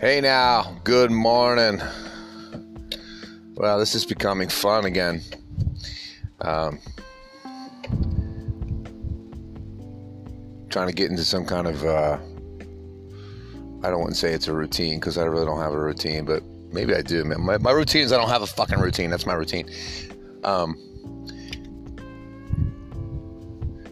Hey 0.00 0.20
now, 0.20 0.76
good 0.84 1.10
morning. 1.10 1.82
Well, 3.56 3.80
this 3.80 3.96
is 3.96 4.06
becoming 4.06 4.48
fun 4.48 4.84
again. 4.84 5.22
Um, 6.40 6.78
trying 10.70 10.86
to 10.86 10.92
get 10.92 11.10
into 11.10 11.24
some 11.24 11.44
kind 11.44 11.66
of, 11.66 11.84
uh, 11.84 12.16
I 13.82 13.90
don't 13.90 13.98
want 13.98 14.10
to 14.10 14.14
say 14.14 14.32
it's 14.32 14.46
a 14.46 14.52
routine 14.52 15.00
because 15.00 15.18
I 15.18 15.24
really 15.24 15.46
don't 15.46 15.58
have 15.58 15.72
a 15.72 15.80
routine, 15.80 16.24
but 16.24 16.44
maybe 16.72 16.94
I 16.94 17.02
do, 17.02 17.24
man. 17.24 17.40
My, 17.40 17.58
my 17.58 17.72
routine 17.72 18.02
is 18.02 18.12
I 18.12 18.18
don't 18.18 18.30
have 18.30 18.42
a 18.42 18.46
fucking 18.46 18.78
routine. 18.78 19.10
That's 19.10 19.26
my 19.26 19.34
routine. 19.34 19.68
Um, 20.44 20.76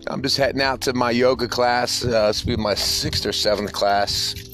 I'm 0.06 0.22
just 0.22 0.36
heading 0.36 0.62
out 0.62 0.82
to 0.82 0.92
my 0.92 1.10
yoga 1.10 1.48
class. 1.48 2.04
Uh, 2.04 2.28
this 2.28 2.44
will 2.44 2.56
be 2.56 2.62
my 2.62 2.74
sixth 2.74 3.26
or 3.26 3.32
seventh 3.32 3.72
class 3.72 4.45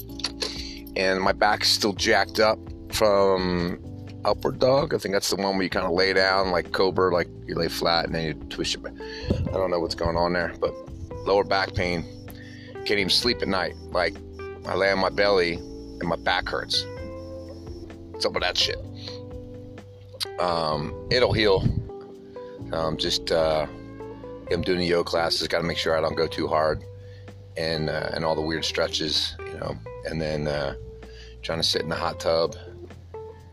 and 0.95 1.21
my 1.21 1.31
back's 1.31 1.69
still 1.69 1.93
jacked 1.93 2.39
up 2.39 2.59
from 2.91 3.79
upward 4.25 4.59
dog. 4.59 4.93
I 4.93 4.97
think 4.97 5.13
that's 5.13 5.29
the 5.29 5.35
one 5.35 5.55
where 5.55 5.63
you 5.63 5.69
kind 5.69 5.85
of 5.85 5.91
lay 5.93 6.13
down 6.13 6.51
like 6.51 6.71
cobra, 6.71 7.13
like 7.13 7.27
you 7.45 7.55
lay 7.55 7.67
flat 7.67 8.05
and 8.05 8.15
then 8.15 8.25
you 8.25 8.33
twist 8.33 8.73
your 8.73 8.83
back. 8.83 8.93
I 9.31 9.51
don't 9.51 9.71
know 9.71 9.79
what's 9.79 9.95
going 9.95 10.17
on 10.17 10.33
there, 10.33 10.53
but 10.59 10.73
lower 11.25 11.43
back 11.43 11.73
pain. 11.73 12.05
Can't 12.85 12.99
even 12.99 13.09
sleep 13.09 13.41
at 13.41 13.47
night. 13.47 13.75
Like 13.91 14.15
I 14.65 14.75
lay 14.75 14.91
on 14.91 14.99
my 14.99 15.09
belly 15.09 15.53
and 15.55 16.03
my 16.03 16.15
back 16.17 16.47
hurts. 16.47 16.85
Up 18.25 18.31
with 18.31 18.43
that 18.43 18.57
shit? 18.57 18.77
Um, 20.39 20.93
it'll 21.11 21.33
heal. 21.33 21.61
Um, 22.71 22.95
just 22.95 23.33
uh, 23.33 23.67
I'm 24.49 24.61
doing 24.61 24.79
the 24.79 24.85
yoga 24.85 25.03
classes. 25.03 25.45
Got 25.49 25.57
to 25.57 25.65
make 25.65 25.77
sure 25.77 25.97
I 25.97 25.99
don't 25.99 26.15
go 26.15 26.25
too 26.25 26.47
hard, 26.47 26.85
and 27.57 27.89
uh, 27.89 28.11
and 28.13 28.23
all 28.23 28.33
the 28.33 28.41
weird 28.41 28.63
stretches, 28.63 29.35
you 29.39 29.59
know. 29.59 29.75
And 30.05 30.21
then 30.21 30.47
uh, 30.47 30.75
trying 31.41 31.59
to 31.59 31.67
sit 31.67 31.81
in 31.81 31.89
the 31.89 31.95
hot 31.95 32.19
tub 32.19 32.55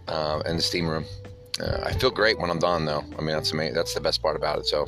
uh, 0.09 0.43
and 0.47 0.59
the 0.59 0.63
steam 0.63 0.89
room. 0.89 1.05
Uh, 1.61 1.81
I 1.85 1.93
feel 1.93 2.11
great 2.11 2.39
when 2.39 2.51
I'm 2.51 2.59
done, 2.59 2.85
though. 2.85 3.05
I 3.19 3.21
mean, 3.21 3.35
that's 3.35 3.53
amazing. 3.53 3.75
That's 3.75 3.95
the 3.95 4.01
best 4.01 4.23
part 4.23 4.37
about 4.37 4.59
it. 4.59 4.67
So, 4.67 4.87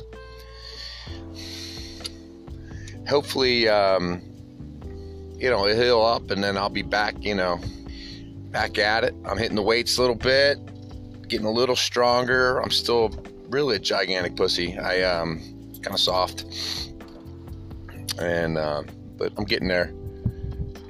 hopefully, 3.07 3.67
um, 3.69 4.21
you 5.37 5.49
know, 5.49 5.67
it'll 5.67 5.83
heal 5.83 6.01
up, 6.01 6.31
and 6.31 6.43
then 6.43 6.57
I'll 6.57 6.69
be 6.69 6.81
back. 6.81 7.15
You 7.23 7.35
know, 7.35 7.59
back 8.49 8.77
at 8.77 9.03
it. 9.03 9.13
I'm 9.25 9.37
hitting 9.37 9.55
the 9.55 9.61
weights 9.61 9.97
a 9.97 10.01
little 10.01 10.15
bit, 10.15 10.57
getting 11.27 11.45
a 11.45 11.51
little 11.51 11.75
stronger. 11.75 12.59
I'm 12.59 12.71
still 12.71 13.11
really 13.49 13.75
a 13.75 13.79
gigantic 13.79 14.35
pussy. 14.35 14.77
I 14.77 15.01
um, 15.01 15.39
kind 15.83 15.93
of 15.93 15.99
soft, 15.99 16.45
and 18.19 18.57
uh, 18.57 18.83
but 19.17 19.33
I'm 19.37 19.45
getting 19.45 19.67
there, 19.67 19.93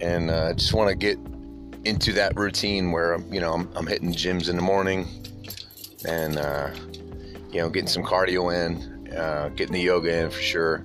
and 0.02 0.32
I 0.32 0.34
uh, 0.34 0.54
just 0.54 0.74
want 0.74 0.90
to 0.90 0.96
get 0.96 1.18
into 1.86 2.14
that 2.14 2.36
routine 2.38 2.92
where 2.92 3.20
you 3.32 3.40
know 3.40 3.54
I'm, 3.54 3.70
I'm 3.76 3.88
hitting 3.88 4.14
gyms 4.14 4.50
in 4.50 4.56
the 4.56 4.62
morning 4.62 5.08
and 6.06 6.38
uh, 6.38 6.72
you 7.52 7.62
know 7.62 7.70
getting 7.70 7.88
some 7.88 8.04
cardio 8.04 8.54
in, 8.54 9.14
uh, 9.16 9.50
getting 9.56 9.74
the 9.74 9.82
yoga 9.82 10.24
in 10.24 10.30
for 10.30 10.42
sure, 10.42 10.80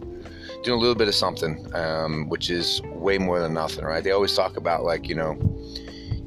doing 0.62 0.78
a 0.78 0.80
little 0.80 0.94
bit 0.94 1.08
of 1.08 1.14
something, 1.14 1.74
um, 1.74 2.28
which 2.28 2.50
is 2.50 2.80
way 2.84 3.18
more 3.18 3.40
than 3.40 3.54
nothing, 3.54 3.84
right? 3.84 4.02
They 4.02 4.10
always 4.10 4.34
talk 4.34 4.56
about 4.56 4.84
like 4.84 5.08
you 5.08 5.14
know, 5.14 5.32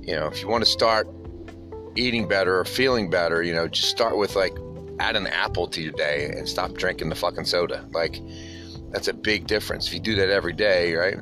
you 0.01 0.15
know 0.15 0.27
if 0.27 0.41
you 0.41 0.47
want 0.47 0.63
to 0.63 0.69
start 0.69 1.07
eating 1.95 2.27
better 2.27 2.59
or 2.59 2.65
feeling 2.65 3.09
better, 3.09 3.43
you 3.43 3.53
know, 3.53 3.67
just 3.67 3.89
start 3.89 4.17
with 4.17 4.35
like 4.35 4.55
add 4.99 5.15
an 5.15 5.27
apple 5.27 5.67
to 5.67 5.81
your 5.81 5.93
day 5.93 6.25
and 6.25 6.47
stop 6.47 6.73
drinking 6.73 7.09
the 7.09 7.15
fucking 7.15 7.45
soda. 7.45 7.85
Like 7.91 8.21
that's 8.91 9.07
a 9.07 9.13
big 9.13 9.47
difference. 9.47 9.87
If 9.87 9.93
you 9.93 9.99
do 9.99 10.15
that 10.15 10.29
every 10.29 10.53
day, 10.53 10.93
right? 10.93 11.17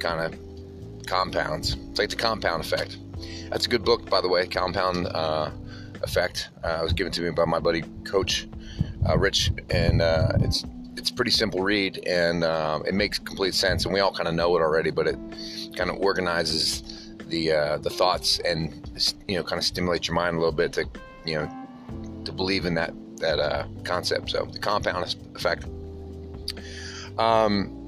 Kind 0.00 0.34
of 0.34 1.06
compounds. 1.06 1.76
It's 1.90 1.98
like 1.98 2.10
the 2.10 2.16
compound 2.16 2.64
effect. 2.64 2.98
That's 3.50 3.66
a 3.66 3.68
good 3.68 3.84
book, 3.84 4.08
by 4.08 4.20
the 4.20 4.28
way, 4.28 4.46
Compound 4.46 5.06
uh, 5.08 5.50
Effect. 6.02 6.48
Uh, 6.64 6.78
it 6.80 6.84
was 6.84 6.92
given 6.92 7.12
to 7.12 7.20
me 7.20 7.30
by 7.30 7.44
my 7.44 7.58
buddy 7.58 7.82
Coach 8.04 8.48
uh, 9.08 9.18
Rich, 9.18 9.52
and 9.70 10.00
uh, 10.00 10.32
it's 10.40 10.64
it's 10.96 11.10
pretty 11.10 11.30
simple 11.30 11.60
read, 11.60 11.98
and 12.06 12.44
um, 12.44 12.84
it 12.86 12.94
makes 12.94 13.18
complete 13.18 13.54
sense. 13.54 13.84
And 13.84 13.94
we 13.94 14.00
all 14.00 14.12
kind 14.12 14.28
of 14.28 14.34
know 14.34 14.56
it 14.56 14.60
already, 14.60 14.90
but 14.90 15.06
it 15.06 15.18
kind 15.76 15.90
of 15.90 15.96
organizes 15.96 17.14
the 17.26 17.52
uh, 17.52 17.78
the 17.78 17.90
thoughts 17.90 18.38
and 18.40 18.72
you 19.28 19.36
know 19.36 19.42
kind 19.42 19.58
of 19.58 19.64
stimulates 19.64 20.08
your 20.08 20.14
mind 20.14 20.36
a 20.36 20.38
little 20.38 20.52
bit 20.52 20.72
to 20.74 20.84
you 21.24 21.34
know 21.34 21.66
to 22.24 22.32
believe 22.32 22.66
in 22.66 22.74
that 22.74 22.92
that 23.16 23.38
uh, 23.38 23.64
concept. 23.84 24.30
So 24.30 24.44
the 24.44 24.58
compound 24.58 25.16
effect. 25.34 25.64
Um, 27.18 27.79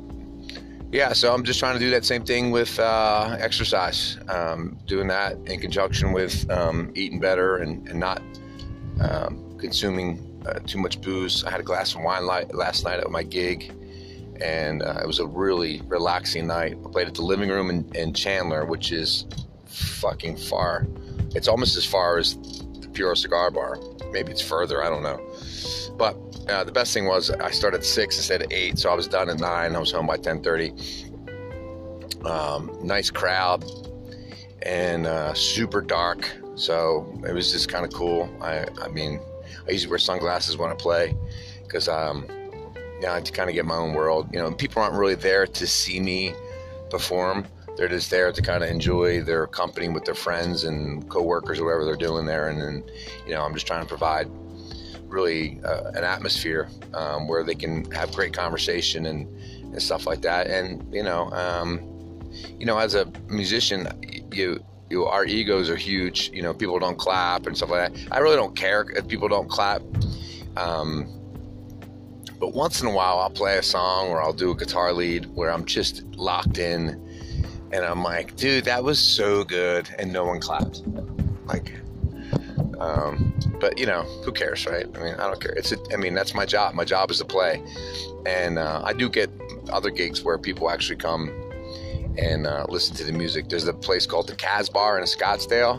yeah, 0.93 1.15
so 1.15 1.33
I'm 1.33 1.43
just 1.43 1.59
trying 1.59 1.73
to 1.73 1.81
do 1.81 1.91
that 1.91 2.05
same 2.05 2.23
thing 2.23 2.51
with 2.51 2.79
uh, 2.79 3.35
exercise, 3.41 4.19
um, 4.29 4.79
doing 4.87 5.09
that 5.09 5.39
in 5.47 5.59
conjunction 5.59 6.13
with 6.13 6.49
um, 6.51 6.93
eating 6.95 7.19
better 7.19 7.57
and, 7.57 7.89
and 7.89 7.99
not 7.99 8.21
um, 9.01 9.57
consuming 9.59 10.21
uh, 10.47 10.59
too 10.67 10.79
much 10.79 11.01
booze. 11.01 11.45
I 11.45 11.51
had 11.51 11.61
a 11.61 11.63
glass 11.63 11.95
of 11.95 12.03
wine 12.03 12.27
last 12.27 12.85
night 12.85 13.01
at 13.01 13.11
my 13.11 13.23
gig, 13.23 13.73
and 14.43 14.83
uh, 14.83 15.01
it 15.03 15.07
was 15.07 15.19
a 15.19 15.27
really 15.27 15.81
relaxing 15.87 16.47
night. 16.47 16.77
I 16.85 16.91
played 16.91 17.09
at 17.09 17.15
the 17.15 17.23
living 17.23 17.49
room 17.49 17.71
in, 17.71 17.91
in 17.95 18.13
Chandler, 18.13 18.67
which 18.67 18.93
is 18.93 19.25
fucking 19.65 20.37
far. 20.37 20.87
It's 21.35 21.49
almost 21.49 21.75
as 21.79 21.87
far 21.87 22.19
as 22.19 22.37
the 22.81 22.89
Puro 22.93 23.15
Cigar 23.15 23.51
Bar. 23.51 23.79
Maybe 24.11 24.31
it's 24.31 24.43
further, 24.43 24.85
I 24.85 24.91
don't 24.91 25.03
know. 25.03 25.19
But 25.97 26.17
uh, 26.49 26.65
the 26.65 26.73
best 26.73 26.93
thing 26.93 27.07
was 27.07 27.31
I 27.31 27.51
started 27.51 27.79
at 27.79 27.85
six 27.85 28.17
instead 28.17 28.43
of 28.43 28.53
eight, 28.53 28.79
so 28.79 28.91
I 28.91 28.95
was 28.95 29.09
done 29.09 29.31
at 29.31 29.39
nine. 29.39 29.75
I 29.75 29.79
was 29.79 29.93
home 29.93 30.07
by 30.07 30.17
ten 30.17 30.43
thirty. 30.43 30.73
Um, 32.25 32.71
nice 32.83 33.11
crowd 33.11 33.65
and 34.63 35.07
uh, 35.07 35.35
super 35.35 35.81
dark, 35.81 36.31
so 36.55 37.13
it 37.27 37.33
was 37.33 37.51
just 37.51 37.69
kind 37.69 37.85
of 37.85 37.93
cool. 37.93 38.31
I, 38.41 38.67
I 38.81 38.89
mean, 38.89 39.21
I 39.67 39.73
usually 39.73 39.91
wear 39.91 39.99
sunglasses 39.99 40.57
when 40.57 40.71
I 40.71 40.75
play 40.75 41.17
because 41.63 41.89
um, 41.89 42.27
yeah, 43.01 43.19
to 43.19 43.33
kind 43.33 43.51
of 43.51 43.55
get 43.55 43.65
my 43.65 43.77
own 43.77 43.93
world. 43.93 44.29
You 44.33 44.39
know, 44.39 44.53
people 44.53 44.83
aren't 44.83 44.95
really 44.95 45.17
there 45.17 45.47
to 45.47 45.67
see 45.67 45.99
me 45.99 46.33
perform. 46.91 47.47
They're 47.77 47.89
just 47.89 48.11
there 48.11 48.31
to 48.31 48.43
kind 48.43 48.63
of 48.63 48.71
enjoy 48.71 49.23
their 49.23 49.47
company 49.47 49.89
with 49.89 50.05
their 50.05 50.15
friends 50.15 50.65
and 50.65 51.09
coworkers 51.09 51.59
or 51.59 51.65
whatever 51.65 51.85
they're 51.85 51.97
doing 51.97 52.27
there. 52.27 52.49
And 52.49 52.61
then, 52.61 52.85
you 53.27 53.33
know, 53.33 53.43
I'm 53.43 53.55
just 53.55 53.67
trying 53.67 53.83
to 53.83 53.89
provide 53.89 54.29
really 55.13 55.61
uh, 55.65 55.91
an 55.95 56.05
atmosphere 56.05 56.69
um, 56.95 57.29
where 57.29 57.45
they 57.45 57.55
can 57.55 57.91
have 57.93 58.13
great 58.13 58.33
conversation 58.33 59.07
and, 59.07 59.27
and 59.63 59.83
stuff 59.83 60.07
like 60.07 60.23
that. 60.23 60.47
And 60.49 60.93
you 60.93 61.03
know, 61.03 61.31
um, 61.31 61.81
you 62.59 62.67
know, 62.67 62.79
as 62.79 62.95
a 62.95 63.11
musician, 63.29 63.87
you 64.33 64.63
you 64.91 65.05
our 65.05 65.25
egos 65.25 65.71
are 65.71 65.77
huge. 65.77 66.31
You 66.33 66.43
know, 66.43 66.55
people 66.55 66.79
don't 66.79 66.99
clap 66.99 67.47
and 67.47 67.57
stuff 67.57 67.71
like 67.71 67.93
that. 67.93 68.09
I 68.11 68.19
really 68.19 68.37
don't 68.37 68.57
care 68.57 68.87
if 68.97 69.07
people 69.07 69.29
don't 69.29 69.49
clap. 69.49 69.83
Um, 70.57 71.19
but 72.39 72.55
once 72.55 72.83
in 72.83 72.89
a 72.89 72.91
while, 72.91 73.21
I'll 73.21 73.31
play 73.31 73.57
a 73.59 73.63
song 73.63 74.09
or 74.09 74.21
I'll 74.21 74.33
do 74.33 74.51
a 74.51 74.57
guitar 74.57 74.93
lead 74.93 75.27
where 75.27 75.51
I'm 75.51 75.65
just 75.65 76.03
locked 76.17 76.59
in, 76.59 76.89
and 77.71 77.85
I'm 77.85 78.03
like, 78.03 78.35
dude, 78.37 78.65
that 78.65 78.83
was 78.83 78.99
so 78.99 79.45
good, 79.45 79.89
and 79.99 80.13
no 80.13 80.25
one 80.25 80.41
clapped. 80.41 80.83
Like, 81.47 81.73
um, 82.83 83.33
but 83.61 83.79
you 83.79 83.87
know, 83.87 84.03
who 84.25 84.33
cares, 84.33 84.67
right? 84.67 84.87
I 84.97 84.99
mean, 84.99 85.15
I 85.15 85.29
don't 85.29 85.41
care. 85.41 85.53
It's 85.53 85.71
a, 85.71 85.77
I 85.93 85.97
mean, 85.97 86.15
that's 86.15 86.35
my 86.35 86.45
job. 86.45 86.75
My 86.75 86.85
job 86.85 87.13
is 87.13 87.19
to 87.19 87.25
play, 87.25 87.63
and 88.27 88.59
uh, 88.59 88.83
I 88.85 88.93
do 88.93 89.09
get 89.09 89.31
other 89.71 89.91
gigs 89.91 90.23
where 90.25 90.37
people 90.37 90.69
actually 90.69 90.97
come 90.97 91.29
and 92.19 92.47
uh, 92.47 92.67
listen 92.69 92.97
to 92.97 93.05
the 93.05 93.13
music. 93.13 93.49
There's 93.49 93.69
a 93.69 93.73
place 93.73 94.05
called 94.05 94.27
the 94.27 94.35
Casbah 94.35 94.97
in 94.97 95.05
Scottsdale. 95.05 95.79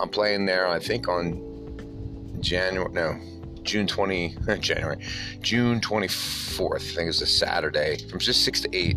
I'm 0.00 0.08
playing 0.08 0.46
there. 0.46 0.68
I 0.68 0.78
think 0.78 1.08
on 1.08 2.38
January, 2.40 2.92
no, 2.92 3.18
June 3.64 3.88
20, 3.88 4.36
January, 4.60 5.04
June 5.40 5.80
24th. 5.80 6.76
I 6.76 6.78
think 6.78 7.08
it's 7.08 7.20
a 7.20 7.26
Saturday 7.26 7.98
from 8.08 8.20
just 8.20 8.44
six 8.44 8.60
to 8.60 8.68
eight. 8.72 8.96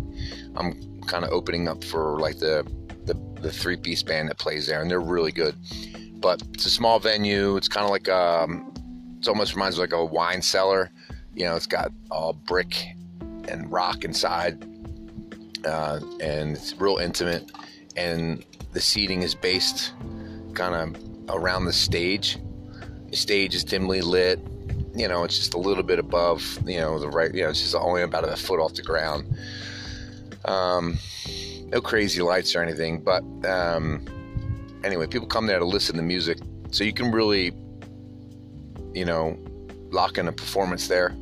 I'm 0.56 1.02
kind 1.08 1.26
of 1.26 1.32
opening 1.32 1.68
up 1.68 1.84
for 1.84 2.20
like 2.20 2.38
the 2.38 2.66
the, 3.06 3.16
the 3.42 3.52
three 3.52 3.78
piece 3.78 4.04
band 4.04 4.30
that 4.30 4.38
plays 4.38 4.68
there, 4.68 4.82
and 4.82 4.92
they're 4.92 5.00
really 5.00 5.32
good 5.32 5.56
but 6.20 6.42
it's 6.54 6.66
a 6.66 6.70
small 6.70 7.00
venue. 7.00 7.58
It's 7.58 7.68
kind 7.68 7.84
of 7.84 7.92
like 7.92 8.10
um, 8.10 8.74
it 9.20 9.28
almost 9.28 9.54
reminds 9.54 9.78
me 9.78 9.82
like 9.82 9.94
a 9.94 10.04
wine 10.06 10.42
cellar. 10.42 10.92
You 11.34 11.46
know, 11.46 11.56
it's 11.56 11.68
got 11.68 11.92
all 12.10 12.34
brick 12.34 12.76
and 13.48 13.72
rock 13.72 14.04
inside, 14.04 14.64
uh, 15.66 16.00
and 16.20 16.56
it's 16.56 16.74
real 16.80 16.98
intimate. 16.98 17.52
And 17.96 18.44
the 18.74 18.82
seating 18.82 19.22
is 19.24 19.36
based 19.36 19.94
kind 20.54 20.76
of 20.76 21.36
around 21.36 21.66
the 21.66 21.74
stage. 21.74 22.38
The 23.10 23.18
stage 23.18 23.56
is 23.56 23.64
dimly 23.64 24.02
lit. 24.02 24.40
You 24.96 25.08
know, 25.08 25.24
it's 25.24 25.38
just 25.38 25.54
a 25.54 25.60
little 25.60 25.84
bit 25.84 26.00
above. 26.00 26.60
You 26.66 26.80
know, 26.80 27.00
the 27.00 27.10
right. 27.10 27.34
You 27.34 27.44
know, 27.44 27.50
it's 27.50 27.62
just 27.62 27.76
only 27.76 28.02
about 28.02 28.28
a 28.28 28.36
foot 28.36 28.60
off 28.60 28.74
the 28.74 28.82
ground. 28.82 29.38
Um, 30.46 30.98
no 31.68 31.82
crazy 31.82 32.22
lights 32.22 32.56
or 32.56 32.64
anything, 32.64 33.02
but 33.02 33.24
um, 33.46 34.06
anyway, 34.88 35.06
people 35.06 35.28
come 35.28 35.46
there 35.46 35.60
to 35.60 35.66
listen 35.66 35.96
to 35.98 36.02
music, 36.02 36.40
so 36.72 36.84
you 36.84 36.94
can 36.94 37.12
really, 37.12 37.54
you 38.94 39.06
know, 39.06 39.38
lock 39.92 40.18
in 40.18 40.28
a 40.28 40.32
performance 40.32 40.88
there. 40.88 41.16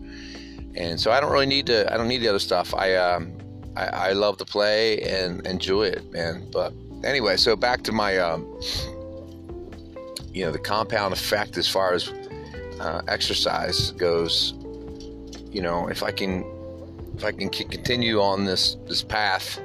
And 0.75 1.00
so 1.00 1.12
I 1.12 1.19
don't 1.19 1.31
really 1.31 1.45
need 1.45 1.65
to. 1.67 1.91
I 1.91 1.97
don't 1.97 2.07
need 2.07 2.19
the 2.19 2.27
other 2.27 2.39
stuff. 2.39 2.73
I 2.73 2.95
um, 2.95 3.38
I, 3.75 3.85
I 3.85 4.12
love 4.13 4.38
to 4.38 4.45
play 4.45 5.01
and 5.01 5.45
enjoy 5.45 5.83
it, 5.83 6.12
man. 6.12 6.47
But 6.51 6.73
anyway, 7.03 7.38
so 7.38 7.56
back 7.56 7.81
to 7.83 7.91
my, 7.91 8.17
um, 8.17 8.41
you 10.33 10.45
know, 10.45 10.51
the 10.51 10.59
compound 10.59 11.13
effect 11.13 11.57
as 11.57 11.67
far 11.67 11.94
as 11.94 12.09
uh, 12.79 13.01
exercise 13.07 13.91
goes. 13.91 14.53
You 15.51 15.62
know, 15.62 15.88
if 15.88 16.03
I 16.03 16.12
can, 16.12 16.44
if 17.15 17.23
I 17.23 17.31
can 17.31 17.50
continue 17.50 18.21
on 18.21 18.45
this 18.45 18.75
this 18.88 19.01
path, 19.01 19.59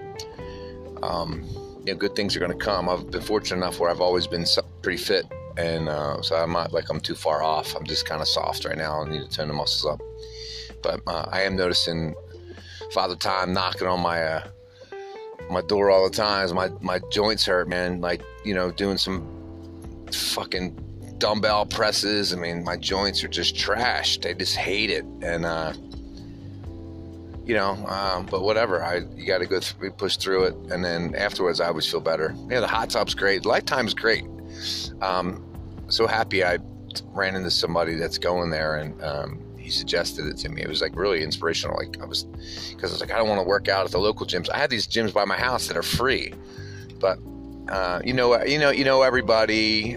um, 1.02 1.44
you 1.91 1.97
know, 1.97 1.99
good 1.99 2.15
things 2.15 2.37
are 2.37 2.39
going 2.39 2.57
to 2.57 2.65
come. 2.65 2.89
I've 2.89 3.11
been 3.11 3.21
fortunate 3.21 3.57
enough 3.57 3.81
where 3.81 3.91
I've 3.91 4.01
always 4.01 4.29
been 4.29 4.47
pretty 4.81 5.03
fit, 5.03 5.27
and 5.57 5.89
uh, 5.89 6.23
so 6.23 6.37
I'm 6.37 6.53
not 6.53 6.73
like 6.73 6.89
I'm 6.89 7.01
too 7.01 7.17
far 7.17 7.43
off. 7.43 7.75
I'm 7.75 7.85
just 7.85 8.07
kind 8.07 8.23
of 8.23 8.29
soft 8.29 8.65
right 8.65 8.79
now. 8.79 9.03
I 9.03 9.11
need 9.11 9.29
to 9.29 9.29
turn 9.29 9.49
the 9.49 9.55
muscles 9.55 9.93
up, 9.93 10.01
but 10.85 11.01
uh, 11.09 11.27
I 11.33 11.43
am 11.43 11.57
noticing 11.57 12.15
Father 12.93 13.17
Time 13.17 13.53
knocking 13.53 13.89
on 13.89 13.99
my 13.99 14.23
uh, 14.23 14.49
my 15.51 15.63
door 15.63 15.91
all 15.91 16.09
the 16.09 16.15
time. 16.15 16.55
My 16.55 16.71
my 16.81 17.01
joints 17.11 17.45
hurt, 17.45 17.69
man. 17.69 18.01
Like 18.01 18.23
you 18.45 18.55
know, 18.55 18.71
doing 18.71 18.97
some 18.97 19.27
fucking 20.13 20.79
dumbbell 21.19 21.67
presses. 21.67 22.33
I 22.33 22.37
mean, 22.37 22.63
my 22.63 22.77
joints 22.77 23.25
are 23.25 23.29
just 23.29 23.59
trash. 23.59 24.19
They 24.19 24.33
just 24.33 24.55
hate 24.55 24.91
it, 24.91 25.05
and 25.23 25.45
uh, 25.45 25.73
you 27.50 27.56
know, 27.56 27.73
um, 27.88 28.26
but 28.26 28.43
whatever. 28.43 28.81
I 28.81 29.00
you 29.17 29.26
got 29.26 29.38
to 29.38 29.47
go 29.47 29.58
through, 29.58 29.91
push 29.91 30.17
through 30.17 30.44
it, 30.44 30.55
and 30.70 30.85
then 30.85 31.17
afterwards, 31.17 31.61
I 31.61 31.67
always 31.67 31.85
feel 31.85 31.99
better. 31.99 32.32
Yeah, 32.49 32.61
the 32.61 32.69
hot 32.69 32.91
tub's 32.91 33.12
great. 33.12 33.44
Lifetime's 33.44 33.93
great. 33.93 34.25
Um, 35.02 35.44
so 35.88 36.06
happy 36.06 36.44
I 36.44 36.58
ran 37.06 37.35
into 37.35 37.50
somebody 37.50 37.97
that's 37.97 38.19
going 38.19 38.50
there, 38.50 38.76
and 38.76 39.02
um, 39.02 39.41
he 39.58 39.69
suggested 39.69 40.26
it 40.26 40.37
to 40.37 40.49
me. 40.49 40.62
It 40.62 40.69
was 40.69 40.81
like 40.81 40.94
really 40.94 41.25
inspirational. 41.25 41.76
Like 41.76 42.00
I 42.00 42.05
was, 42.05 42.23
because 42.23 42.93
I 42.93 42.94
was 42.94 43.00
like, 43.00 43.11
I 43.11 43.19
don't 43.19 43.29
want 43.29 43.41
to 43.41 43.49
work 43.49 43.67
out 43.67 43.85
at 43.85 43.91
the 43.91 43.99
local 43.99 44.26
gyms. 44.26 44.49
I 44.49 44.56
have 44.56 44.70
these 44.70 44.87
gyms 44.87 45.12
by 45.12 45.25
my 45.25 45.37
house 45.37 45.67
that 45.67 45.76
are 45.76 45.82
free, 45.82 46.32
but 47.00 47.19
uh, 47.69 48.00
you 48.05 48.12
know, 48.12 48.41
you 48.44 48.61
know, 48.61 48.70
you 48.70 48.85
know, 48.85 49.02
everybody. 49.02 49.97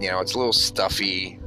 You 0.00 0.10
know, 0.10 0.18
it's 0.18 0.34
a 0.34 0.38
little 0.38 0.52
stuffy. 0.52 1.38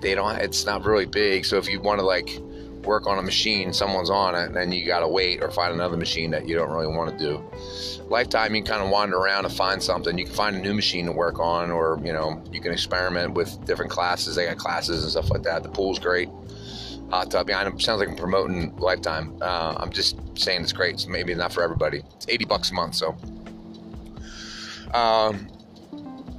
They 0.00 0.14
don't. 0.14 0.38
It's 0.38 0.64
not 0.64 0.86
really 0.86 1.04
big. 1.04 1.44
So 1.44 1.58
if 1.58 1.68
you 1.68 1.82
want 1.82 2.00
to 2.00 2.06
like 2.06 2.40
work 2.84 3.06
on 3.06 3.18
a 3.18 3.22
machine, 3.22 3.72
someone's 3.72 4.10
on 4.10 4.34
it, 4.34 4.46
and 4.46 4.56
then 4.56 4.72
you 4.72 4.84
gotta 4.84 5.08
wait 5.08 5.42
or 5.42 5.50
find 5.50 5.72
another 5.72 5.96
machine 5.96 6.30
that 6.30 6.48
you 6.48 6.54
don't 6.54 6.70
really 6.70 6.86
want 6.86 7.16
to 7.16 7.24
do. 7.24 7.42
Lifetime, 8.08 8.54
you 8.54 8.62
can 8.62 8.72
kind 8.72 8.84
of 8.84 8.90
wander 8.90 9.16
around 9.16 9.44
and 9.44 9.54
find 9.54 9.82
something. 9.82 10.16
You 10.18 10.24
can 10.26 10.34
find 10.34 10.56
a 10.56 10.58
new 10.58 10.74
machine 10.74 11.06
to 11.06 11.12
work 11.12 11.38
on, 11.38 11.70
or 11.70 12.00
you 12.04 12.12
know, 12.12 12.42
you 12.52 12.60
can 12.60 12.72
experiment 12.72 13.34
with 13.34 13.64
different 13.64 13.90
classes. 13.90 14.36
They 14.36 14.46
got 14.46 14.58
classes 14.58 15.02
and 15.02 15.10
stuff 15.10 15.30
like 15.30 15.42
that. 15.42 15.62
The 15.62 15.70
pool's 15.70 15.98
great. 15.98 16.28
Hot 17.10 17.30
tub, 17.30 17.48
yeah, 17.48 17.66
it 17.66 17.80
sounds 17.80 18.00
like 18.00 18.08
I'm 18.08 18.16
promoting 18.16 18.74
Lifetime. 18.76 19.36
Uh, 19.40 19.74
I'm 19.78 19.90
just 19.90 20.16
saying 20.36 20.62
it's 20.62 20.72
great. 20.72 21.00
So 21.00 21.10
maybe 21.10 21.34
not 21.34 21.52
for 21.52 21.62
everybody. 21.62 22.02
It's 22.16 22.26
80 22.28 22.44
bucks 22.46 22.70
a 22.70 22.74
month, 22.74 22.94
so. 22.94 23.16
Um, 24.92 25.48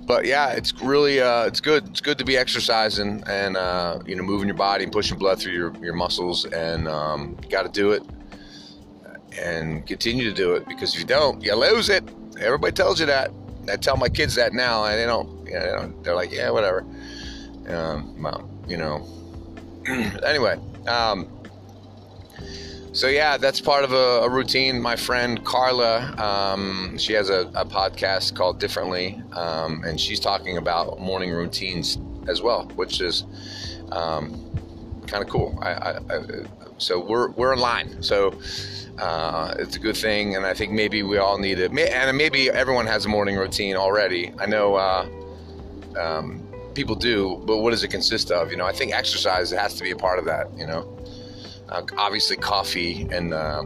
but 0.05 0.25
yeah, 0.25 0.49
it's 0.49 0.73
really 0.81 1.19
uh, 1.19 1.45
it's 1.45 1.59
good. 1.59 1.87
It's 1.89 2.01
good 2.01 2.17
to 2.17 2.25
be 2.25 2.37
exercising 2.37 3.23
and 3.27 3.57
uh, 3.57 3.99
you 4.05 4.15
know 4.15 4.23
moving 4.23 4.47
your 4.47 4.57
body 4.57 4.83
and 4.83 4.93
pushing 4.93 5.17
blood 5.17 5.39
through 5.39 5.53
your, 5.53 5.73
your 5.81 5.93
muscles, 5.93 6.45
and 6.45 6.87
um, 6.87 7.37
got 7.49 7.63
to 7.63 7.69
do 7.69 7.91
it 7.91 8.03
and 9.41 9.85
continue 9.85 10.29
to 10.29 10.35
do 10.35 10.53
it 10.53 10.67
because 10.67 10.93
if 10.93 10.99
you 10.99 11.05
don't, 11.05 11.43
you 11.43 11.55
lose 11.55 11.89
it. 11.89 12.03
Everybody 12.39 12.73
tells 12.73 12.99
you 12.99 13.05
that. 13.07 13.31
I 13.69 13.77
tell 13.77 13.97
my 13.97 14.09
kids 14.09 14.35
that 14.35 14.53
now, 14.53 14.85
and 14.85 14.99
they 14.99 15.05
don't. 15.05 15.47
You 15.47 15.53
know, 15.53 15.59
they 15.59 15.71
don't 15.71 16.03
they're 16.03 16.15
like, 16.15 16.31
yeah, 16.31 16.49
whatever. 16.49 16.85
Um, 17.67 18.21
well, 18.21 18.49
you 18.67 18.77
know. 18.77 19.07
anyway, 20.25 20.59
um, 20.87 21.27
so 22.95 23.07
yeah, 23.07 23.35
that's 23.35 23.59
part 23.59 23.83
of 23.83 23.91
a, 23.91 24.21
a 24.23 24.29
routine. 24.29 24.81
My 24.81 24.95
friend 24.95 25.43
Carla, 25.43 26.15
um, 26.17 26.97
she 26.97 27.11
has 27.11 27.29
a, 27.29 27.41
a, 27.53 27.65
podcast 27.65 28.35
called 28.35 28.57
Differently, 28.57 29.21
um, 29.33 29.83
and 29.83 29.99
she's 29.99 30.21
talking 30.21 30.55
about 30.55 30.97
morning 30.97 31.31
routines 31.31 31.97
as 32.29 32.41
well, 32.41 32.63
which 32.75 33.01
is 33.01 33.25
um, 33.91 34.49
kind 35.07 35.21
of 35.21 35.29
cool. 35.29 35.59
I, 35.61 35.71
I, 35.71 35.97
I, 35.97 36.21
so 36.77 36.97
we're 36.97 37.31
we're 37.31 37.51
in 37.51 37.59
line. 37.59 38.01
So 38.01 38.39
uh, 38.97 39.55
it's 39.59 39.75
a 39.75 39.79
good 39.79 39.97
thing, 39.97 40.37
and 40.37 40.45
I 40.45 40.53
think 40.53 40.71
maybe 40.71 41.03
we 41.03 41.17
all 41.17 41.37
need 41.37 41.59
it. 41.59 41.77
And 41.77 42.17
maybe 42.17 42.49
everyone 42.49 42.87
has 42.87 43.03
a 43.05 43.09
morning 43.09 43.35
routine 43.35 43.75
already. 43.75 44.31
I 44.39 44.45
know 44.45 44.75
uh, 44.75 45.05
um, 45.99 46.47
people 46.73 46.95
do, 46.95 47.43
but 47.45 47.57
what 47.57 47.71
does 47.71 47.83
it 47.83 47.89
consist 47.89 48.31
of? 48.31 48.51
You 48.51 48.57
know, 48.57 48.65
I 48.65 48.71
think 48.71 48.93
exercise 48.93 49.51
has 49.51 49.73
to 49.75 49.83
be 49.83 49.91
a 49.91 49.97
part 49.97 50.17
of 50.17 50.23
that. 50.25 50.57
You 50.57 50.65
know. 50.65 50.95
Uh, 51.69 51.81
obviously, 51.97 52.37
coffee 52.37 53.07
and 53.11 53.33
uh, 53.33 53.63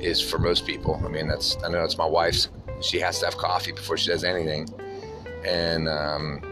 is 0.00 0.20
for 0.20 0.38
most 0.38 0.66
people. 0.66 1.00
I 1.04 1.08
mean, 1.08 1.28
that's 1.28 1.56
I 1.64 1.68
know 1.68 1.82
it's 1.84 1.98
my 1.98 2.06
wife's. 2.06 2.48
She 2.80 2.98
has 3.00 3.18
to 3.20 3.26
have 3.26 3.36
coffee 3.36 3.72
before 3.72 3.96
she 3.96 4.10
does 4.10 4.24
anything, 4.24 4.68
and 5.44 5.88
um, 5.88 6.42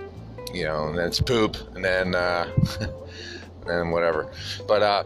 you 0.52 0.64
know, 0.64 0.88
and 0.88 0.98
then 0.98 1.08
it's 1.08 1.20
poop, 1.20 1.56
and 1.74 1.84
then 1.84 2.14
uh, 2.14 2.48
and 3.66 3.92
whatever. 3.92 4.30
But 4.66 4.82
uh, 4.82 5.04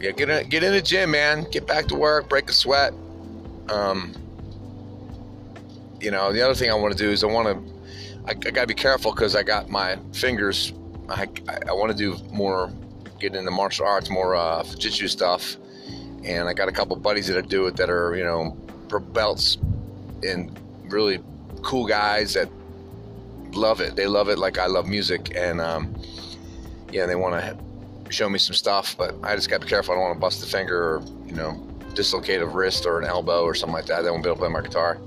yeah, 0.00 0.10
get 0.12 0.28
in, 0.28 0.48
get 0.48 0.62
in 0.62 0.72
the 0.72 0.82
gym, 0.82 1.10
man. 1.12 1.46
Get 1.50 1.66
back 1.66 1.86
to 1.86 1.94
work. 1.94 2.28
Break 2.28 2.48
a 2.50 2.52
sweat. 2.52 2.92
Um, 3.68 4.14
you 6.00 6.10
know, 6.10 6.32
the 6.32 6.42
other 6.42 6.54
thing 6.54 6.70
I 6.70 6.74
want 6.74 6.96
to 6.96 6.98
do 6.98 7.10
is 7.10 7.24
I 7.24 7.26
want 7.26 7.48
to. 7.48 7.76
I, 8.26 8.30
I 8.30 8.34
got 8.34 8.62
to 8.62 8.66
be 8.66 8.74
careful 8.74 9.12
because 9.12 9.34
I 9.34 9.42
got 9.42 9.68
my 9.68 9.96
fingers. 10.12 10.72
I, 11.08 11.28
I 11.68 11.72
want 11.72 11.90
to 11.92 11.96
do 11.96 12.16
more 12.32 12.70
getting 13.18 13.38
into 13.38 13.50
martial 13.50 13.86
arts, 13.86 14.10
more 14.10 14.34
uh, 14.34 14.62
jiu-jitsu 14.62 15.08
stuff. 15.08 15.56
And 16.24 16.48
I 16.48 16.54
got 16.54 16.68
a 16.68 16.72
couple 16.72 16.96
buddies 16.96 17.26
that 17.28 17.38
I 17.38 17.42
do 17.42 17.66
it 17.66 17.76
that 17.76 17.88
are, 17.88 18.16
you 18.16 18.24
know, 18.24 18.56
belts 19.12 19.58
and 20.22 20.58
really 20.84 21.20
cool 21.62 21.86
guys 21.86 22.34
that 22.34 22.48
love 23.52 23.80
it. 23.80 23.96
They 23.96 24.06
love 24.06 24.28
it 24.28 24.38
like 24.38 24.58
I 24.58 24.66
love 24.66 24.86
music. 24.86 25.32
And, 25.36 25.60
um, 25.60 25.94
yeah, 26.92 27.06
they 27.06 27.14
want 27.14 27.40
to 27.40 27.56
show 28.12 28.28
me 28.28 28.38
some 28.38 28.54
stuff, 28.54 28.96
but 28.96 29.14
I 29.22 29.34
just 29.34 29.48
got 29.48 29.60
to 29.60 29.66
be 29.66 29.70
careful. 29.70 29.92
I 29.92 29.96
don't 29.96 30.04
want 30.04 30.16
to 30.16 30.20
bust 30.20 30.42
a 30.44 30.46
finger 30.46 30.96
or, 30.96 31.02
you 31.26 31.34
know, 31.34 31.52
dislocate 31.94 32.40
a 32.40 32.46
wrist 32.46 32.86
or 32.86 33.00
an 33.00 33.06
elbow 33.06 33.42
or 33.42 33.54
something 33.54 33.74
like 33.74 33.86
that. 33.86 34.02
They 34.02 34.10
won't 34.10 34.22
be 34.22 34.28
able 34.28 34.36
to 34.36 34.40
play 34.40 34.50
my 34.50 34.60
guitar 34.60 34.98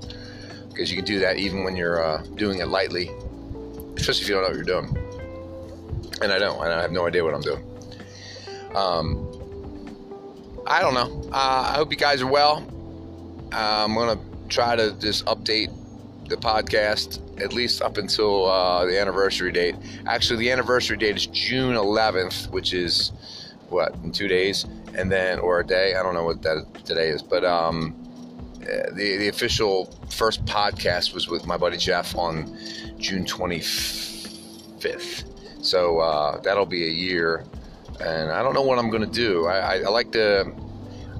because 0.68 0.90
you 0.90 0.96
can 0.96 1.04
do 1.04 1.18
that 1.20 1.36
even 1.36 1.64
when 1.64 1.76
you're 1.76 2.04
uh, 2.04 2.22
doing 2.34 2.58
it 2.58 2.68
lightly, 2.68 3.10
especially 3.96 4.22
if 4.22 4.28
you 4.28 4.34
don't 4.34 4.42
know 4.42 4.48
what 4.48 4.56
you're 4.56 4.64
doing. 4.64 4.96
And 6.22 6.32
I 6.32 6.38
don't, 6.38 6.62
and 6.62 6.72
I 6.72 6.82
have 6.82 6.92
no 6.92 7.06
idea 7.06 7.24
what 7.24 7.34
I'm 7.34 7.40
doing. 7.40 7.64
Um, 8.74 9.26
I 10.66 10.80
don't 10.80 10.94
know. 10.94 11.30
Uh, 11.32 11.72
I 11.72 11.74
hope 11.74 11.90
you 11.90 11.96
guys 11.96 12.22
are 12.22 12.26
well. 12.26 12.66
Uh, 13.52 13.84
I'm 13.84 13.94
gonna 13.94 14.20
try 14.48 14.76
to 14.76 14.92
just 15.00 15.24
update 15.26 15.74
the 16.28 16.36
podcast 16.36 17.18
at 17.42 17.52
least 17.52 17.82
up 17.82 17.96
until 17.96 18.46
uh, 18.46 18.86
the 18.86 19.00
anniversary 19.00 19.50
date. 19.50 19.74
Actually, 20.06 20.38
the 20.38 20.52
anniversary 20.52 20.96
date 20.96 21.16
is 21.16 21.26
June 21.26 21.74
11th, 21.74 22.48
which 22.50 22.72
is 22.72 23.10
what 23.68 23.94
in 24.04 24.12
two 24.12 24.28
days, 24.28 24.64
and 24.94 25.10
then 25.10 25.40
or 25.40 25.60
a 25.60 25.66
day. 25.66 25.96
I 25.96 26.02
don't 26.02 26.14
know 26.14 26.24
what 26.24 26.42
that 26.42 26.66
today 26.84 27.08
is, 27.08 27.22
but 27.22 27.44
um, 27.44 27.96
uh, 28.62 28.94
the 28.94 29.16
the 29.16 29.28
official 29.28 29.86
first 30.10 30.44
podcast 30.44 31.14
was 31.14 31.28
with 31.28 31.46
my 31.46 31.56
buddy 31.56 31.76
Jeff 31.76 32.16
on 32.16 32.56
June 32.98 33.24
25th. 33.24 35.24
So 35.64 35.98
uh, 35.98 36.40
that'll 36.40 36.66
be 36.66 36.86
a 36.86 36.90
year 36.90 37.44
and 38.00 38.30
I 38.30 38.42
don't 38.42 38.54
know 38.54 38.62
what 38.62 38.78
I'm 38.78 38.90
going 38.90 39.02
to 39.02 39.10
do. 39.10 39.46
I, 39.46 39.58
I, 39.58 39.74
I, 39.78 39.88
like 39.88 40.12
to. 40.12 40.52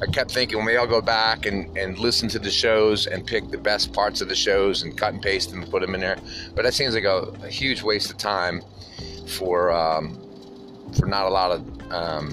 I 0.02 0.06
kept 0.06 0.30
thinking, 0.30 0.56
well, 0.56 0.66
maybe 0.66 0.78
I'll 0.78 0.86
go 0.86 1.02
back 1.02 1.44
and, 1.44 1.76
and 1.76 1.98
listen 1.98 2.28
to 2.30 2.38
the 2.38 2.50
shows 2.50 3.06
and 3.06 3.26
pick 3.26 3.50
the 3.50 3.58
best 3.58 3.92
parts 3.92 4.22
of 4.22 4.28
the 4.28 4.34
shows 4.34 4.82
and 4.82 4.96
cut 4.96 5.12
and 5.12 5.22
paste 5.22 5.50
them 5.50 5.62
and 5.62 5.70
put 5.70 5.82
them 5.82 5.94
in 5.94 6.00
there. 6.00 6.16
But 6.54 6.62
that 6.62 6.72
seems 6.72 6.94
like 6.94 7.04
a, 7.04 7.32
a 7.42 7.48
huge 7.48 7.82
waste 7.82 8.10
of 8.10 8.16
time 8.16 8.62
for 9.26 9.70
um, 9.70 10.18
for 10.98 11.06
not 11.06 11.26
a 11.26 11.30
lot 11.30 11.50
of 11.50 11.92
um, 11.92 12.30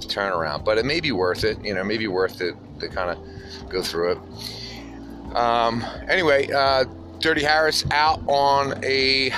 turnaround. 0.00 0.64
But 0.64 0.78
it 0.78 0.84
may 0.84 1.00
be 1.00 1.12
worth 1.12 1.44
it. 1.44 1.64
You 1.64 1.74
know, 1.74 1.84
maybe 1.84 2.08
worth 2.08 2.40
it 2.40 2.56
to 2.80 2.88
kind 2.88 3.10
of 3.10 3.70
go 3.70 3.82
through 3.82 4.12
it. 4.12 5.36
Um, 5.36 5.84
anyway, 6.08 6.50
uh, 6.50 6.84
Dirty 7.20 7.44
Harris 7.44 7.84
out 7.92 8.20
on 8.26 8.84
a 8.84 9.32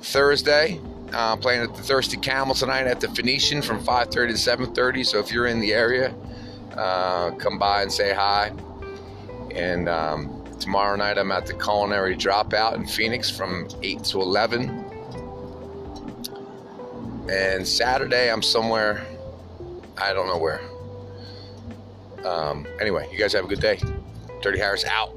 Thursday. 0.00 0.80
Uh, 1.12 1.36
playing 1.36 1.62
at 1.62 1.74
the 1.74 1.82
Thirsty 1.82 2.16
Camel 2.16 2.54
tonight 2.54 2.86
at 2.86 3.00
the 3.00 3.08
Phoenician 3.08 3.62
from 3.62 3.82
5:30 3.82 4.32
to 4.32 4.38
7:30. 4.38 5.04
So 5.04 5.18
if 5.18 5.30
you're 5.30 5.46
in 5.46 5.60
the 5.60 5.72
area, 5.72 6.14
uh, 6.76 7.30
come 7.32 7.58
by 7.58 7.82
and 7.82 7.92
say 7.92 8.12
hi. 8.12 8.52
And 9.54 9.88
um, 9.88 10.44
tomorrow 10.58 10.96
night 10.96 11.16
I'm 11.16 11.32
at 11.32 11.46
the 11.46 11.54
Culinary 11.54 12.16
Dropout 12.16 12.74
in 12.74 12.86
Phoenix 12.86 13.30
from 13.30 13.68
8 13.82 14.04
to 14.04 14.20
11. 14.20 14.84
And 17.30 17.66
Saturday 17.66 18.30
I'm 18.30 18.42
somewhere, 18.42 19.06
I 19.96 20.12
don't 20.12 20.26
know 20.26 20.38
where. 20.38 20.60
Um, 22.24 22.66
anyway, 22.80 23.08
you 23.12 23.18
guys 23.18 23.32
have 23.32 23.44
a 23.44 23.48
good 23.48 23.60
day. 23.60 23.78
Dirty 24.42 24.58
Harris 24.58 24.84
out. 24.84 25.14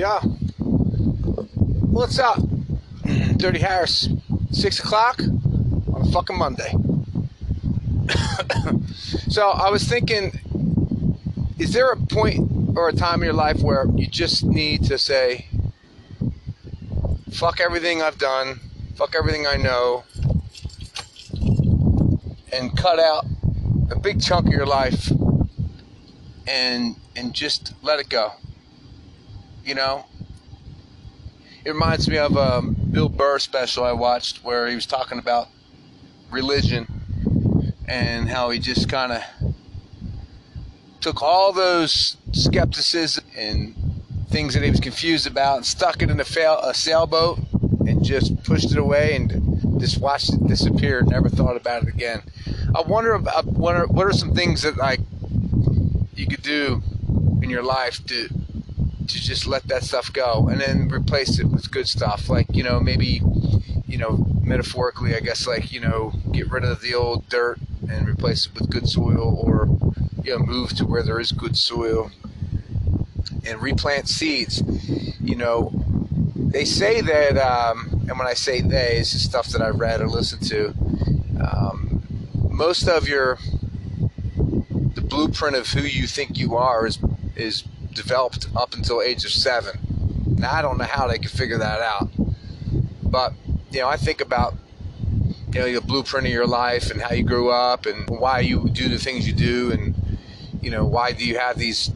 Yeah. 0.00 0.20
What's 1.90 2.18
up? 2.18 2.38
Dirty 3.36 3.58
Harris. 3.58 4.08
Six 4.50 4.78
o'clock 4.78 5.20
on 5.92 6.00
a 6.00 6.10
fucking 6.10 6.38
Monday. 6.38 6.72
so 9.28 9.50
I 9.50 9.68
was 9.68 9.86
thinking, 9.86 10.40
is 11.58 11.74
there 11.74 11.92
a 11.92 11.98
point 11.98 12.50
or 12.74 12.88
a 12.88 12.94
time 12.94 13.16
in 13.16 13.26
your 13.26 13.34
life 13.34 13.60
where 13.60 13.84
you 13.94 14.06
just 14.06 14.42
need 14.42 14.84
to 14.84 14.96
say, 14.96 15.48
fuck 17.30 17.60
everything 17.60 18.00
I've 18.00 18.16
done, 18.16 18.58
fuck 18.94 19.14
everything 19.14 19.46
I 19.46 19.56
know, 19.56 20.04
and 22.50 22.74
cut 22.74 22.98
out 22.98 23.26
a 23.90 23.98
big 23.98 24.22
chunk 24.22 24.46
of 24.46 24.52
your 24.54 24.64
life 24.64 25.12
and 26.46 26.96
and 27.14 27.34
just 27.34 27.74
let 27.82 28.00
it 28.00 28.08
go. 28.08 28.32
You 29.64 29.74
know, 29.74 30.06
it 31.64 31.70
reminds 31.70 32.08
me 32.08 32.18
of 32.18 32.36
a 32.36 32.62
Bill 32.62 33.08
Burr 33.08 33.38
special 33.38 33.84
I 33.84 33.92
watched 33.92 34.42
where 34.42 34.66
he 34.66 34.74
was 34.74 34.86
talking 34.86 35.18
about 35.18 35.48
religion 36.30 36.86
and 37.86 38.28
how 38.28 38.50
he 38.50 38.58
just 38.58 38.88
kind 38.88 39.12
of 39.12 39.22
took 41.00 41.22
all 41.22 41.52
those 41.52 42.16
skepticism 42.32 43.24
and 43.36 43.74
things 44.28 44.54
that 44.54 44.62
he 44.62 44.70
was 44.70 44.80
confused 44.80 45.26
about 45.26 45.56
and 45.56 45.66
stuck 45.66 46.02
it 46.02 46.10
in 46.10 46.20
a, 46.20 46.24
fail, 46.24 46.58
a 46.60 46.72
sailboat 46.72 47.38
and 47.86 48.04
just 48.04 48.42
pushed 48.44 48.70
it 48.70 48.78
away 48.78 49.16
and 49.16 49.80
just 49.80 50.00
watched 50.00 50.32
it 50.32 50.46
disappear. 50.46 51.02
Never 51.02 51.28
thought 51.28 51.56
about 51.56 51.82
it 51.82 51.88
again. 51.88 52.22
I 52.74 52.82
wonder 52.82 53.14
about 53.14 53.46
what 53.46 53.76
are, 53.76 53.86
what 53.86 54.06
are 54.06 54.12
some 54.12 54.34
things 54.34 54.62
that 54.62 54.76
like 54.76 55.00
you 56.14 56.26
could 56.26 56.42
do 56.42 56.82
in 57.42 57.50
your 57.50 57.62
life 57.62 58.04
to 58.06 58.28
to 59.12 59.20
just 59.20 59.46
let 59.46 59.64
that 59.68 59.84
stuff 59.84 60.12
go 60.12 60.48
and 60.48 60.60
then 60.60 60.88
replace 60.88 61.38
it 61.38 61.46
with 61.46 61.70
good 61.70 61.88
stuff. 61.88 62.28
Like 62.28 62.46
you 62.52 62.62
know 62.62 62.80
maybe 62.80 63.22
you 63.86 63.98
know 63.98 64.24
metaphorically 64.42 65.16
i 65.16 65.20
guess 65.20 65.46
like 65.48 65.72
you 65.72 65.80
know 65.80 66.12
get 66.32 66.48
rid 66.50 66.64
of 66.64 66.80
the 66.80 66.94
old 66.94 67.28
dirt 67.28 67.58
and 67.88 68.08
replace 68.08 68.46
it 68.46 68.54
with 68.54 68.70
good 68.70 68.88
soil 68.88 69.36
or 69.42 69.68
you 70.22 70.36
know 70.36 70.38
move 70.38 70.70
to 70.70 70.84
where 70.84 71.02
there 71.02 71.18
is 71.18 71.32
good 71.32 71.56
soil 71.56 72.10
and 73.44 73.60
replant 73.62 74.08
seeds. 74.08 74.62
You 75.20 75.36
know 75.36 75.72
they 76.36 76.64
say 76.64 77.00
that 77.00 77.36
um, 77.38 78.04
and 78.08 78.18
when 78.18 78.26
i 78.26 78.34
say 78.34 78.60
they 78.60 78.98
it's 78.98 79.10
stuff 79.10 79.48
that 79.48 79.62
i 79.62 79.68
read 79.68 80.00
or 80.00 80.08
listened 80.08 80.46
to. 80.48 80.74
Um, 81.40 82.02
most 82.50 82.88
of 82.88 83.08
your 83.08 83.38
the 84.94 85.00
blueprint 85.00 85.56
of 85.56 85.68
who 85.68 85.82
you 85.82 86.06
think 86.06 86.38
you 86.38 86.56
are 86.56 86.86
is 86.86 86.98
is 87.36 87.64
developed 87.94 88.48
up 88.56 88.74
until 88.74 89.02
age 89.02 89.24
of 89.24 89.30
seven. 89.30 89.78
Now 90.38 90.52
I 90.52 90.62
don't 90.62 90.78
know 90.78 90.84
how 90.84 91.06
they 91.08 91.18
could 91.18 91.30
figure 91.30 91.58
that 91.58 91.80
out, 91.80 92.08
but 93.02 93.32
you 93.70 93.80
know 93.80 93.88
I 93.88 93.96
think 93.96 94.20
about 94.20 94.54
you 95.52 95.60
know 95.60 95.72
the 95.72 95.80
blueprint 95.80 96.26
of 96.26 96.32
your 96.32 96.46
life 96.46 96.90
and 96.90 97.00
how 97.00 97.12
you 97.12 97.24
grew 97.24 97.50
up 97.50 97.86
and 97.86 98.08
why 98.08 98.40
you 98.40 98.68
do 98.70 98.88
the 98.88 98.98
things 98.98 99.26
you 99.26 99.32
do 99.32 99.72
and 99.72 99.94
you 100.62 100.70
know 100.70 100.84
why 100.84 101.12
do 101.12 101.24
you 101.24 101.38
have 101.38 101.58
these 101.58 101.90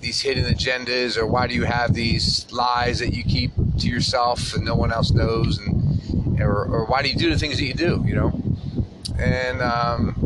these 0.00 0.20
hidden 0.20 0.44
agendas 0.52 1.16
or 1.16 1.26
why 1.26 1.46
do 1.46 1.54
you 1.54 1.64
have 1.64 1.94
these 1.94 2.50
lies 2.50 2.98
that 2.98 3.14
you 3.14 3.22
keep 3.22 3.52
to 3.78 3.88
yourself 3.88 4.54
and 4.54 4.64
no 4.64 4.74
one 4.74 4.92
else 4.92 5.10
knows 5.10 5.58
and 5.58 6.40
or, 6.40 6.64
or 6.66 6.84
why 6.86 7.02
do 7.02 7.08
you 7.08 7.16
do 7.16 7.30
the 7.30 7.38
things 7.38 7.56
that 7.56 7.64
you 7.64 7.74
do 7.74 8.02
you 8.06 8.14
know 8.14 8.32
and 9.18 9.60
um, 9.62 10.23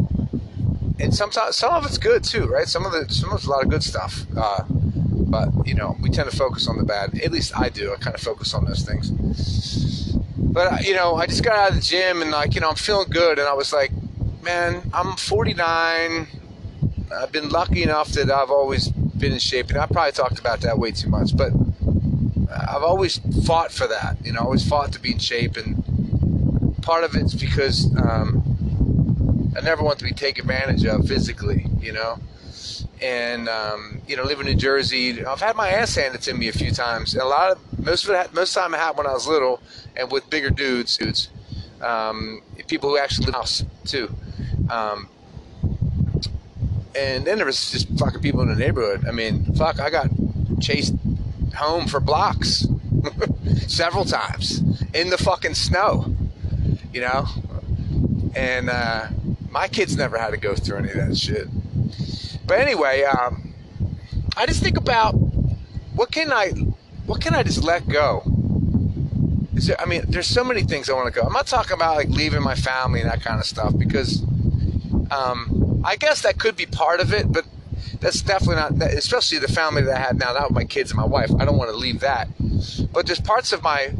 and 1.00 1.14
sometimes 1.14 1.56
some 1.56 1.72
of 1.72 1.84
it's 1.86 1.98
good 1.98 2.24
too, 2.24 2.46
right? 2.46 2.66
Some 2.66 2.84
of 2.84 2.92
the 2.92 3.12
some 3.12 3.30
of 3.30 3.36
it's 3.36 3.46
a 3.46 3.50
lot 3.50 3.62
of 3.62 3.70
good 3.70 3.82
stuff. 3.82 4.24
Uh, 4.36 4.64
but 4.68 5.48
you 5.66 5.74
know, 5.74 5.96
we 6.00 6.10
tend 6.10 6.30
to 6.30 6.36
focus 6.36 6.66
on 6.68 6.78
the 6.78 6.84
bad. 6.84 7.18
At 7.20 7.32
least 7.32 7.56
I 7.56 7.68
do. 7.68 7.92
I 7.92 7.96
kind 7.96 8.14
of 8.14 8.22
focus 8.22 8.54
on 8.54 8.64
those 8.64 8.82
things. 8.82 9.10
But 10.36 10.72
uh, 10.72 10.76
you 10.82 10.94
know, 10.94 11.16
I 11.16 11.26
just 11.26 11.44
got 11.44 11.56
out 11.56 11.70
of 11.70 11.76
the 11.76 11.82
gym 11.82 12.22
and 12.22 12.30
like 12.30 12.54
you 12.54 12.60
know, 12.60 12.70
I'm 12.70 12.76
feeling 12.76 13.08
good, 13.10 13.38
and 13.38 13.46
I 13.46 13.54
was 13.54 13.72
like, 13.72 13.92
man, 14.42 14.90
I'm 14.92 15.16
49. 15.16 16.26
I've 17.10 17.32
been 17.32 17.48
lucky 17.48 17.82
enough 17.82 18.08
that 18.10 18.30
I've 18.30 18.50
always 18.50 18.88
been 18.88 19.32
in 19.32 19.38
shape, 19.38 19.68
and 19.68 19.78
I 19.78 19.86
probably 19.86 20.12
talked 20.12 20.38
about 20.38 20.60
that 20.62 20.78
way 20.78 20.90
too 20.90 21.08
much, 21.08 21.36
but 21.36 21.52
I've 22.50 22.82
always 22.82 23.20
fought 23.44 23.72
for 23.72 23.86
that. 23.86 24.16
You 24.24 24.32
know, 24.32 24.40
always 24.40 24.66
fought 24.68 24.92
to 24.92 25.00
be 25.00 25.12
in 25.12 25.18
shape, 25.18 25.56
and 25.56 26.76
part 26.82 27.04
of 27.04 27.14
it's 27.14 27.34
because. 27.34 27.94
Um, 27.96 28.57
I 29.56 29.60
never 29.60 29.82
want 29.82 29.98
to 30.00 30.04
be 30.04 30.12
taken 30.12 30.42
advantage 30.42 30.84
of 30.84 31.06
physically, 31.06 31.66
you 31.80 31.92
know. 31.92 32.18
And 33.00 33.48
um, 33.48 34.02
you 34.06 34.16
know, 34.16 34.24
living 34.24 34.46
in 34.46 34.54
New 34.54 34.58
Jersey, 34.58 35.24
I've 35.24 35.40
had 35.40 35.56
my 35.56 35.68
ass 35.70 35.94
handed 35.94 36.22
to 36.22 36.34
me 36.34 36.48
a 36.48 36.52
few 36.52 36.70
times. 36.72 37.14
And 37.14 37.22
a 37.22 37.26
lot 37.26 37.52
of 37.52 37.78
most 37.78 38.04
of 38.08 38.10
it, 38.10 38.34
most 38.34 38.54
the 38.54 38.60
time, 38.60 38.74
it 38.74 38.78
happened 38.78 38.98
when 38.98 39.06
I 39.06 39.12
was 39.12 39.26
little, 39.26 39.60
and 39.96 40.10
with 40.10 40.28
bigger 40.30 40.50
dudes, 40.50 40.96
dudes, 40.96 41.28
um, 41.80 42.42
people 42.66 42.90
who 42.90 42.98
actually 42.98 43.26
live 43.26 43.28
in 43.28 43.32
the 43.32 43.38
house 43.38 43.64
too. 43.84 44.14
Um, 44.70 45.08
and 46.94 47.24
then 47.24 47.36
there 47.36 47.46
was 47.46 47.70
just 47.70 47.88
fucking 47.98 48.20
people 48.20 48.40
in 48.42 48.48
the 48.48 48.56
neighborhood. 48.56 49.06
I 49.06 49.12
mean, 49.12 49.44
fuck, 49.54 49.80
I 49.80 49.90
got 49.90 50.08
chased 50.60 50.94
home 51.54 51.86
for 51.86 52.00
blocks 52.00 52.66
several 53.68 54.04
times 54.04 54.60
in 54.94 55.10
the 55.10 55.18
fucking 55.18 55.54
snow, 55.54 56.14
you 56.92 57.00
know. 57.00 57.26
And 58.34 58.68
uh, 58.68 59.08
my 59.50 59.68
kids 59.68 59.96
never 59.96 60.18
had 60.18 60.30
to 60.30 60.36
go 60.36 60.54
through 60.54 60.78
any 60.78 60.90
of 60.90 60.96
that 60.96 61.16
shit. 61.16 61.48
But 62.46 62.60
anyway, 62.60 63.02
um, 63.04 63.54
I 64.36 64.46
just 64.46 64.62
think 64.62 64.76
about 64.76 65.12
what 65.12 66.10
can 66.10 66.32
I, 66.32 66.50
what 67.06 67.20
can 67.20 67.34
I 67.34 67.42
just 67.42 67.62
let 67.62 67.88
go? 67.88 68.22
Is 69.54 69.66
there, 69.66 69.80
I 69.80 69.86
mean, 69.86 70.04
there's 70.08 70.26
so 70.26 70.44
many 70.44 70.62
things 70.62 70.88
I 70.88 70.92
want 70.92 71.12
to 71.12 71.20
go. 71.20 71.26
I'm 71.26 71.32
not 71.32 71.46
talking 71.46 71.72
about 71.72 71.96
like 71.96 72.08
leaving 72.08 72.42
my 72.42 72.54
family 72.54 73.00
and 73.00 73.10
that 73.10 73.22
kind 73.22 73.40
of 73.40 73.46
stuff 73.46 73.76
because, 73.76 74.22
um, 75.10 75.82
I 75.84 75.96
guess 75.96 76.22
that 76.22 76.38
could 76.38 76.56
be 76.56 76.66
part 76.66 77.00
of 77.00 77.12
it, 77.12 77.30
but 77.32 77.44
that's 78.00 78.22
definitely 78.22 78.56
not. 78.56 78.92
Especially 78.92 79.38
the 79.38 79.48
family 79.48 79.82
that 79.82 79.96
I 79.96 79.98
had 79.98 80.18
now, 80.18 80.32
not 80.32 80.50
with 80.50 80.56
my 80.56 80.64
kids 80.64 80.90
and 80.90 80.98
my 80.98 81.06
wife. 81.06 81.30
I 81.38 81.44
don't 81.44 81.56
want 81.56 81.70
to 81.70 81.76
leave 81.76 82.00
that. 82.00 82.28
But 82.92 83.06
there's 83.06 83.20
parts 83.20 83.52
of 83.52 83.62
my 83.62 83.92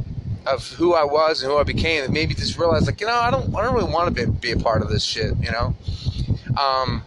of 0.48 0.66
who 0.72 0.94
I 0.94 1.04
was 1.04 1.42
and 1.42 1.52
who 1.52 1.58
I 1.58 1.62
became 1.62 2.02
that 2.02 2.10
maybe 2.10 2.34
just 2.34 2.58
realized 2.58 2.86
like 2.86 3.00
you 3.00 3.06
know 3.06 3.14
I 3.14 3.30
don't 3.30 3.54
I 3.54 3.62
don't 3.62 3.74
really 3.74 3.92
want 3.92 4.14
to 4.14 4.26
be, 4.26 4.30
be 4.30 4.52
a 4.52 4.56
part 4.56 4.82
of 4.82 4.88
this 4.88 5.04
shit 5.04 5.34
you 5.40 5.52
know? 5.52 5.74
Um, 6.58 7.02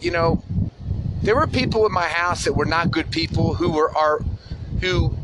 you 0.00 0.10
know 0.10 0.42
there 1.22 1.36
were 1.36 1.46
people 1.46 1.86
in 1.86 1.92
my 1.92 2.08
house 2.08 2.44
that 2.44 2.54
were 2.54 2.64
not 2.64 2.90
good 2.90 3.10
people 3.10 3.54
who 3.54 3.70
were 3.70 3.96
are 3.96 4.20
who 4.80 5.14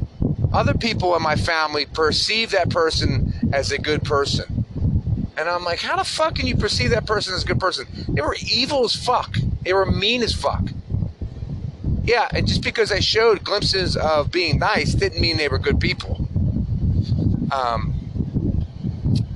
other 0.52 0.74
people 0.74 1.16
in 1.16 1.22
my 1.22 1.34
family 1.34 1.86
perceive 1.86 2.50
that 2.52 2.70
person 2.70 3.32
as 3.52 3.72
a 3.72 3.78
good 3.78 4.04
person. 4.04 4.64
And 5.36 5.48
I'm 5.48 5.64
like 5.64 5.80
how 5.80 5.96
the 5.96 6.04
fuck 6.04 6.36
can 6.36 6.46
you 6.46 6.56
perceive 6.56 6.90
that 6.90 7.06
person 7.06 7.34
as 7.34 7.42
a 7.42 7.46
good 7.46 7.60
person? 7.60 7.86
They 8.08 8.22
were 8.22 8.36
evil 8.52 8.84
as 8.84 8.94
fuck. 8.94 9.36
They 9.62 9.72
were 9.72 9.90
mean 9.90 10.22
as 10.22 10.32
fuck. 10.32 10.62
Yeah, 12.04 12.28
and 12.32 12.46
just 12.46 12.62
because 12.62 12.90
they 12.90 13.00
showed 13.00 13.42
glimpses 13.42 13.96
of 13.96 14.30
being 14.30 14.60
nice 14.60 14.94
didn't 14.94 15.20
mean 15.20 15.38
they 15.38 15.48
were 15.48 15.58
good 15.58 15.80
people 15.80 16.25
um, 17.52 17.94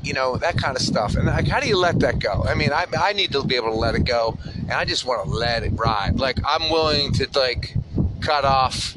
you 0.02 0.12
know 0.12 0.36
that 0.36 0.56
kind 0.56 0.76
of 0.76 0.82
stuff. 0.82 1.14
And 1.16 1.26
like, 1.26 1.46
how 1.46 1.60
do 1.60 1.68
you 1.68 1.76
let 1.76 2.00
that 2.00 2.18
go? 2.18 2.44
I 2.48 2.54
mean, 2.54 2.72
I, 2.72 2.86
I 2.98 3.12
need 3.12 3.32
to 3.32 3.44
be 3.44 3.56
able 3.56 3.70
to 3.70 3.76
let 3.76 3.94
it 3.94 4.04
go, 4.04 4.38
and 4.62 4.72
I 4.72 4.84
just 4.84 5.04
want 5.04 5.24
to 5.24 5.30
let 5.30 5.62
it 5.62 5.72
ride. 5.74 6.18
Like 6.18 6.38
I'm 6.46 6.70
willing 6.70 7.12
to 7.14 7.28
like 7.38 7.74
cut 8.20 8.44
off 8.44 8.96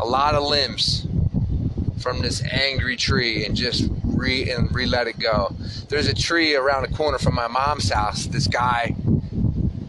a 0.00 0.06
lot 0.06 0.34
of 0.34 0.42
limbs 0.44 1.06
from 1.98 2.20
this 2.20 2.42
angry 2.44 2.96
tree 2.96 3.44
and 3.44 3.56
just 3.56 3.90
re 4.04 4.50
and 4.50 4.74
re 4.74 4.86
let 4.86 5.06
it 5.06 5.18
go. 5.18 5.54
There's 5.88 6.08
a 6.08 6.14
tree 6.14 6.54
around 6.54 6.82
the 6.88 6.94
corner 6.94 7.18
from 7.18 7.34
my 7.34 7.48
mom's 7.48 7.90
house. 7.90 8.26
This 8.26 8.46
guy, 8.46 8.94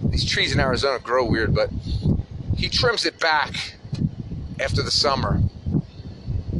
these 0.10 0.26
trees 0.26 0.54
in 0.54 0.60
Arizona 0.60 1.00
grow 1.00 1.26
weird, 1.26 1.54
but 1.54 1.70
he 2.56 2.70
trims 2.70 3.06
it 3.06 3.20
back 3.20 3.76
after 4.60 4.82
the 4.82 4.92
summer 4.92 5.42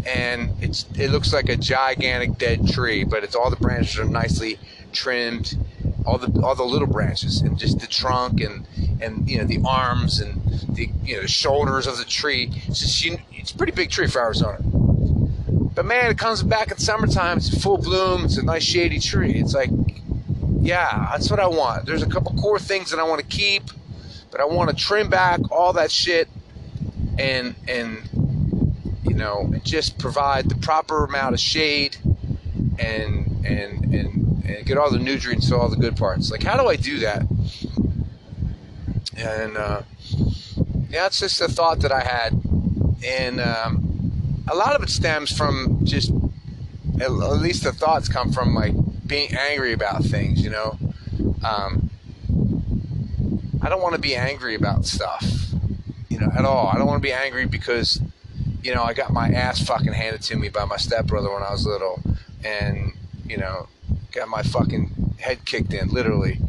and 0.06 0.52
it's 0.62 0.86
it 0.98 1.12
looks 1.12 1.34
like 1.34 1.50
a 1.50 1.56
gigantic 1.56 2.38
dead 2.38 2.68
tree, 2.68 3.04
but 3.04 3.24
it's 3.24 3.36
all 3.36 3.50
the 3.50 3.56
branches 3.56 4.00
are 4.00 4.06
nicely 4.06 4.60
trimmed, 4.92 5.58
all 6.06 6.18
the 6.18 6.42
all 6.42 6.56
the 6.56 6.64
little 6.64 6.88
branches, 6.88 7.42
and 7.42 7.58
just 7.58 7.80
the 7.80 7.88
trunk 7.88 8.42
and 8.42 8.66
and 9.02 9.30
you 9.30 9.38
know 9.38 9.46
the 9.46 9.60
arms 9.66 10.20
and 10.20 10.42
the 10.70 10.90
you 11.04 11.16
know 11.16 11.22
the 11.22 11.28
shoulders 11.28 11.88
of 11.88 11.98
the 11.98 12.06
tree. 12.06 12.52
It's 12.68 12.80
just 12.80 13.20
it's 13.32 13.52
a 13.52 13.58
pretty 13.58 13.74
big 13.74 13.90
tree 13.90 14.08
for 14.08 14.22
Arizona. 14.22 14.60
But 15.76 15.86
man, 15.86 16.10
it 16.10 16.18
comes 16.18 16.42
back 16.42 16.72
in 16.72 16.78
summertime. 16.78 17.38
It's 17.38 17.62
full 17.62 17.78
bloom. 17.78 18.26
It's 18.26 18.38
a 18.38 18.44
nice 18.44 18.64
shady 18.64 19.00
tree. 19.00 19.34
It's 19.34 19.54
like, 19.54 19.70
yeah, 20.62 21.10
that's 21.12 21.30
what 21.30 21.42
I 21.42 21.48
want. 21.48 21.86
There's 21.86 22.02
a 22.02 22.08
couple 22.08 22.34
core 22.42 22.60
things 22.60 22.92
that 22.92 23.00
I 23.00 23.04
want 23.04 23.20
to 23.20 23.28
keep, 23.28 23.64
but 24.32 24.40
I 24.40 24.46
want 24.46 24.70
to 24.70 24.76
trim 24.76 25.10
back 25.10 25.40
all 25.52 25.74
that 25.74 25.92
shit 25.92 26.30
and 27.18 27.56
and 27.68 28.10
you 29.16 29.22
know, 29.22 29.50
and 29.54 29.64
just 29.64 29.98
provide 29.98 30.50
the 30.50 30.56
proper 30.56 31.06
amount 31.06 31.34
of 31.34 31.40
shade 31.40 31.96
and 32.78 33.46
and 33.46 33.86
and 33.96 34.44
and 34.46 34.66
get 34.66 34.78
all 34.78 34.92
the 34.92 35.00
nutrients 35.00 35.48
to 35.48 35.56
all 35.56 35.70
the 35.70 35.78
good 35.78 35.96
parts. 35.96 36.30
Like, 36.30 36.44
how 36.44 36.62
do 36.62 36.68
I 36.68 36.76
do 36.76 37.00
that? 37.00 37.22
And 39.16 39.56
uh, 39.56 39.84
yeah, 40.90 41.06
it's 41.06 41.22
just 41.22 41.40
a 41.40 41.48
thought 41.48 41.80
that 41.80 41.94
I 41.94 42.02
had, 42.02 42.34
and 43.06 43.40
um, 43.40 44.44
a 44.50 44.56
lot 44.56 44.76
of 44.76 44.84
it 44.84 44.90
stems 44.90 45.32
from 45.32 45.80
just 45.86 46.12
at 47.00 47.10
least 47.14 47.64
the 47.64 47.72
thoughts 47.72 48.10
come 48.10 48.34
from 48.34 48.54
like 48.54 48.74
being 49.08 49.34
angry 49.34 49.72
about 49.72 50.04
things, 50.04 50.44
you 50.44 50.50
know. 50.50 50.78
Um, 51.42 51.90
I 53.62 53.70
don't 53.70 53.82
want 53.82 53.96
to 53.96 54.02
be 54.02 54.14
angry 54.14 54.56
about 54.56 54.86
stuff, 54.86 55.26
you 56.10 56.20
know, 56.20 56.30
at 56.38 56.44
all. 56.44 56.68
I 56.68 56.78
don't 56.78 56.88
want 56.88 57.02
to 57.02 57.08
be 57.08 57.14
angry 57.14 57.46
because, 57.46 58.02
you 58.66 58.74
know, 58.74 58.82
I 58.82 58.94
got 58.94 59.14
my 59.14 59.28
ass 59.28 59.64
fucking 59.64 59.94
handed 59.94 60.24
to 60.24 60.36
me 60.36 60.50
by 60.50 60.66
my 60.66 60.78
stepbrother 60.78 61.32
when 61.32 61.44
I 61.44 61.52
was 61.52 61.68
little, 61.68 62.02
and 62.44 62.94
you 63.24 63.38
know, 63.38 63.68
got 64.12 64.28
my 64.28 64.42
fucking 64.42 65.14
head 65.20 65.46
kicked 65.46 65.72
in, 65.72 65.90
literally. 65.90 66.40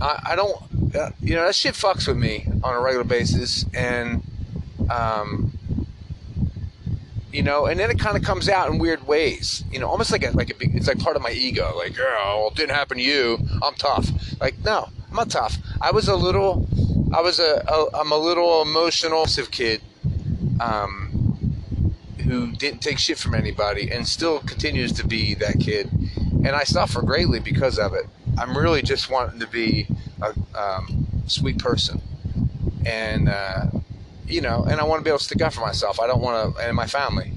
I, 0.00 0.22
I 0.30 0.36
don't, 0.36 0.56
uh, 0.94 1.10
you 1.20 1.34
know, 1.34 1.44
that 1.44 1.54
shit 1.54 1.74
fucks 1.74 2.08
with 2.08 2.16
me 2.16 2.46
on 2.62 2.74
a 2.74 2.80
regular 2.80 3.04
basis, 3.04 3.66
and 3.74 4.22
um, 4.90 5.52
you 7.30 7.42
know, 7.42 7.66
and 7.66 7.78
then 7.78 7.90
it 7.90 7.98
kind 7.98 8.16
of 8.16 8.22
comes 8.22 8.48
out 8.48 8.70
in 8.70 8.78
weird 8.78 9.06
ways, 9.06 9.64
you 9.70 9.78
know, 9.78 9.86
almost 9.86 10.12
like 10.12 10.24
a, 10.24 10.30
like 10.30 10.48
a 10.48 10.54
big, 10.54 10.74
it's 10.74 10.88
like 10.88 10.98
part 10.98 11.14
of 11.14 11.20
my 11.20 11.32
ego, 11.32 11.74
like, 11.76 11.94
oh, 12.00 12.38
well, 12.38 12.48
it 12.48 12.54
didn't 12.54 12.74
happen 12.74 12.96
to 12.96 13.02
you, 13.02 13.38
I'm 13.62 13.74
tough. 13.74 14.08
Like, 14.40 14.58
no, 14.64 14.88
I'm 15.10 15.16
not 15.16 15.28
tough. 15.28 15.58
I 15.82 15.90
was 15.90 16.08
a 16.08 16.16
little, 16.16 16.66
I 17.12 17.20
was 17.20 17.38
a, 17.38 17.62
a 17.68 17.98
I'm 17.98 18.12
a 18.12 18.16
little 18.16 18.62
emotional 18.62 19.26
kid, 19.26 19.82
um, 20.58 21.13
who 22.24 22.52
didn't 22.52 22.80
take 22.80 22.98
shit 22.98 23.18
from 23.18 23.34
anybody 23.34 23.90
and 23.90 24.06
still 24.06 24.40
continues 24.40 24.92
to 24.92 25.06
be 25.06 25.34
that 25.34 25.60
kid, 25.60 25.90
and 26.16 26.48
I 26.48 26.64
suffer 26.64 27.02
greatly 27.02 27.40
because 27.40 27.78
of 27.78 27.94
it. 27.94 28.06
I'm 28.38 28.56
really 28.56 28.82
just 28.82 29.10
wanting 29.10 29.40
to 29.40 29.46
be 29.46 29.86
a 30.20 30.34
um, 30.58 31.06
sweet 31.26 31.58
person, 31.58 32.00
and 32.84 33.28
uh, 33.28 33.66
you 34.26 34.40
know, 34.40 34.64
and 34.64 34.80
I 34.80 34.84
want 34.84 35.00
to 35.00 35.04
be 35.04 35.10
able 35.10 35.18
to 35.18 35.24
stick 35.24 35.42
up 35.42 35.52
for 35.52 35.60
myself. 35.60 36.00
I 36.00 36.06
don't 36.06 36.20
want 36.20 36.56
to, 36.56 36.62
and 36.62 36.76
my 36.76 36.86
family, 36.86 37.32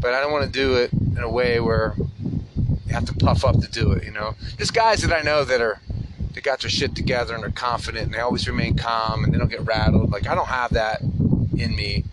but 0.00 0.14
I 0.14 0.20
don't 0.20 0.32
want 0.32 0.44
to 0.44 0.50
do 0.50 0.76
it 0.76 0.92
in 0.92 1.18
a 1.18 1.30
way 1.30 1.60
where 1.60 1.94
you 1.96 2.92
have 2.92 3.04
to 3.06 3.14
puff 3.14 3.44
up 3.44 3.60
to 3.60 3.70
do 3.70 3.92
it. 3.92 4.04
You 4.04 4.12
know, 4.12 4.34
there's 4.56 4.70
guys 4.70 5.02
that 5.02 5.14
I 5.14 5.22
know 5.22 5.44
that 5.44 5.60
are 5.60 5.80
they 6.34 6.40
got 6.40 6.60
their 6.60 6.70
shit 6.70 6.94
together 6.94 7.34
and 7.34 7.42
they're 7.42 7.50
confident 7.50 8.06
and 8.06 8.14
they 8.14 8.18
always 8.18 8.46
remain 8.48 8.76
calm 8.76 9.24
and 9.24 9.32
they 9.32 9.38
don't 9.38 9.50
get 9.50 9.64
rattled. 9.64 10.10
Like 10.10 10.26
I 10.26 10.34
don't 10.34 10.48
have 10.48 10.72
that 10.72 11.00
in 11.00 11.74
me. 11.76 12.04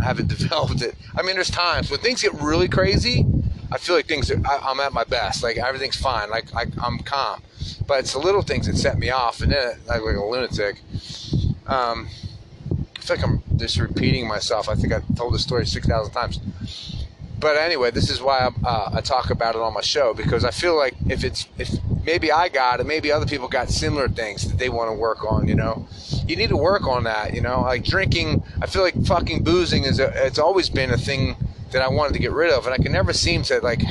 I 0.00 0.04
haven't 0.04 0.28
developed 0.38 0.82
it. 0.82 0.94
I 1.16 1.22
mean, 1.22 1.34
there's 1.34 1.50
times 1.50 1.90
when 1.90 2.00
things 2.00 2.22
get 2.22 2.34
really 2.34 2.68
crazy. 2.68 3.26
I 3.70 3.76
feel 3.76 3.94
like 3.94 4.06
things 4.06 4.30
are, 4.30 4.40
I, 4.46 4.70
am 4.70 4.80
at 4.80 4.92
my 4.92 5.04
best. 5.04 5.42
Like 5.42 5.58
everything's 5.58 5.96
fine. 5.96 6.30
Like 6.30 6.54
I, 6.54 6.62
am 6.82 6.98
calm. 7.00 7.42
But 7.86 8.00
it's 8.00 8.12
the 8.12 8.18
little 8.18 8.42
things 8.42 8.66
that 8.66 8.76
set 8.76 8.98
me 8.98 9.10
off, 9.10 9.40
and 9.40 9.52
then 9.52 9.78
I 9.90 9.98
like 9.98 10.16
a 10.16 10.24
lunatic. 10.24 10.80
Um, 11.66 12.08
I 12.96 13.00
feel 13.00 13.16
like 13.16 13.24
I'm 13.24 13.42
just 13.56 13.78
repeating 13.78 14.26
myself. 14.26 14.68
I 14.68 14.74
think 14.74 14.92
I 14.92 15.00
told 15.16 15.34
this 15.34 15.42
story 15.42 15.66
6,000 15.66 16.12
times. 16.12 16.40
But 17.38 17.56
anyway, 17.56 17.90
this 17.90 18.10
is 18.10 18.20
why 18.20 18.50
uh, 18.64 18.90
I 18.92 19.00
talk 19.00 19.30
about 19.30 19.54
it 19.54 19.60
on 19.60 19.72
my 19.72 19.80
show 19.80 20.12
because 20.12 20.44
I 20.44 20.50
feel 20.50 20.76
like 20.76 20.94
if 21.08 21.22
it's 21.22 21.46
if 21.56 21.70
maybe 22.04 22.32
I 22.32 22.48
got 22.48 22.80
it, 22.80 22.86
maybe 22.86 23.12
other 23.12 23.26
people 23.26 23.48
got 23.48 23.68
similar 23.68 24.08
things 24.08 24.48
that 24.48 24.58
they 24.58 24.68
want 24.68 24.90
to 24.90 24.94
work 24.94 25.30
on. 25.30 25.46
You 25.46 25.54
know, 25.54 25.86
you 26.28 26.36
need 26.36 26.50
to 26.50 26.56
work 26.56 26.86
on 26.86 27.04
that. 27.04 27.34
You 27.34 27.40
know, 27.40 27.62
like 27.62 27.84
drinking. 27.84 28.42
I 28.60 28.66
feel 28.66 28.82
like 28.82 29.04
fucking 29.06 29.44
boozing 29.44 29.84
is 29.84 29.98
a, 29.98 30.26
it's 30.26 30.38
always 30.38 30.68
been 30.68 30.90
a 30.90 30.98
thing 30.98 31.36
that 31.72 31.82
I 31.82 31.88
wanted 31.88 32.14
to 32.14 32.18
get 32.18 32.32
rid 32.32 32.52
of, 32.52 32.66
and 32.66 32.74
I 32.74 32.78
can 32.78 32.92
never 32.92 33.12
seem 33.12 33.42
to 33.44 33.60
like 33.60 33.82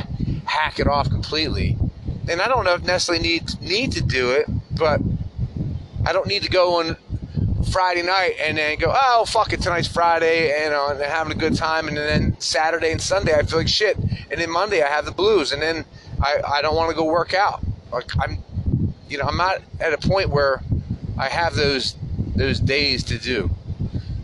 hack 0.46 0.80
it 0.80 0.88
off 0.88 1.10
completely. 1.10 1.78
And 2.30 2.42
I 2.42 2.48
don't 2.48 2.66
know 2.66 2.74
if 2.74 2.84
necessarily 2.84 3.24
need 3.24 3.62
need 3.62 3.92
to 3.94 4.02
do 4.02 4.32
it, 4.32 4.48
but 4.72 5.02
I 6.06 6.14
don't 6.14 6.28
need 6.28 6.44
to 6.44 6.50
go 6.50 6.80
on 6.80 6.98
Friday 7.72 8.04
night 8.04 8.36
and 8.42 8.58
then 8.58 8.78
go, 8.80 8.94
oh 8.96 9.26
fuck 9.26 9.52
it, 9.54 9.62
tonight's 9.62 9.88
Friday, 9.88 10.64
and, 10.64 10.74
uh, 10.74 10.90
and 10.92 11.02
having 11.02 11.34
a 11.34 11.40
good 11.40 11.56
time, 11.56 11.88
and 11.88 11.98
then 11.98 12.40
Saturday 12.40 12.92
and 12.92 13.02
Sunday 13.02 13.34
I 13.34 13.44
feel 13.44 13.60
like 13.60 13.68
shit, 13.68 13.98
and 13.98 14.40
then 14.40 14.50
Monday 14.50 14.82
I 14.82 14.88
have 14.88 15.06
the 15.06 15.12
blues, 15.12 15.52
and 15.52 15.62
then 15.62 15.86
I, 16.22 16.40
I 16.46 16.62
don't 16.62 16.76
want 16.76 16.90
to 16.90 16.96
go 16.96 17.04
work 17.06 17.34
out. 17.34 17.62
Like 17.92 18.10
I'm, 18.20 18.38
you 19.10 19.18
know, 19.18 19.26
I'm 19.26 19.38
not 19.38 19.62
at 19.80 19.94
a 19.94 19.98
point 19.98 20.30
where 20.30 20.62
I 21.18 21.30
have 21.30 21.56
those 21.56 21.96
those 22.38 22.60
days 22.60 23.04
to 23.06 23.18
do. 23.18 23.50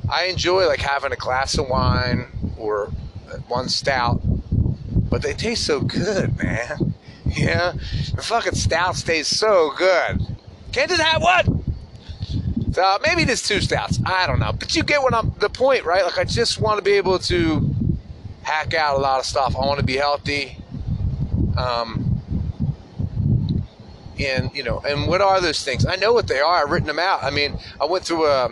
I 0.09 0.25
enjoy 0.25 0.67
like 0.67 0.79
having 0.79 1.11
a 1.11 1.15
glass 1.15 1.57
of 1.57 1.67
wine 1.67 2.27
or 2.57 2.91
one 3.47 3.69
stout, 3.69 4.21
but 5.09 5.21
they 5.21 5.33
taste 5.33 5.65
so 5.65 5.81
good, 5.81 6.37
man. 6.41 6.93
Yeah, 7.35 7.73
the 8.13 8.21
fucking 8.21 8.53
stout 8.53 8.95
tastes 8.97 9.39
so 9.39 9.73
good. 9.75 10.19
Can't 10.71 10.87
just 10.87 11.01
have 11.01 11.19
one. 11.19 11.63
So 12.73 12.99
maybe 13.03 13.23
is 13.23 13.41
two 13.41 13.59
stouts. 13.59 13.99
I 14.05 14.27
don't 14.27 14.39
know, 14.39 14.53
but 14.53 14.75
you 14.75 14.83
get 14.83 15.01
what 15.01 15.15
I'm 15.15 15.33
the 15.39 15.49
point, 15.49 15.83
right? 15.83 16.03
Like 16.03 16.19
I 16.19 16.25
just 16.25 16.59
want 16.59 16.77
to 16.77 16.83
be 16.83 16.91
able 16.91 17.17
to 17.19 17.73
hack 18.43 18.75
out 18.75 18.97
a 18.97 18.99
lot 18.99 19.19
of 19.19 19.25
stuff. 19.25 19.55
I 19.55 19.65
want 19.65 19.79
to 19.79 19.85
be 19.85 19.95
healthy. 19.95 20.57
Um, 21.57 22.12
and 24.19 24.51
you 24.53 24.63
know, 24.63 24.81
and 24.87 25.07
what 25.07 25.21
are 25.21 25.41
those 25.41 25.63
things? 25.63 25.85
I 25.85 25.95
know 25.95 26.13
what 26.13 26.27
they 26.27 26.39
are. 26.39 26.63
I've 26.63 26.71
written 26.71 26.87
them 26.87 26.99
out. 26.99 27.23
I 27.23 27.29
mean, 27.29 27.57
I 27.79 27.85
went 27.85 28.05
through 28.05 28.27
a, 28.27 28.45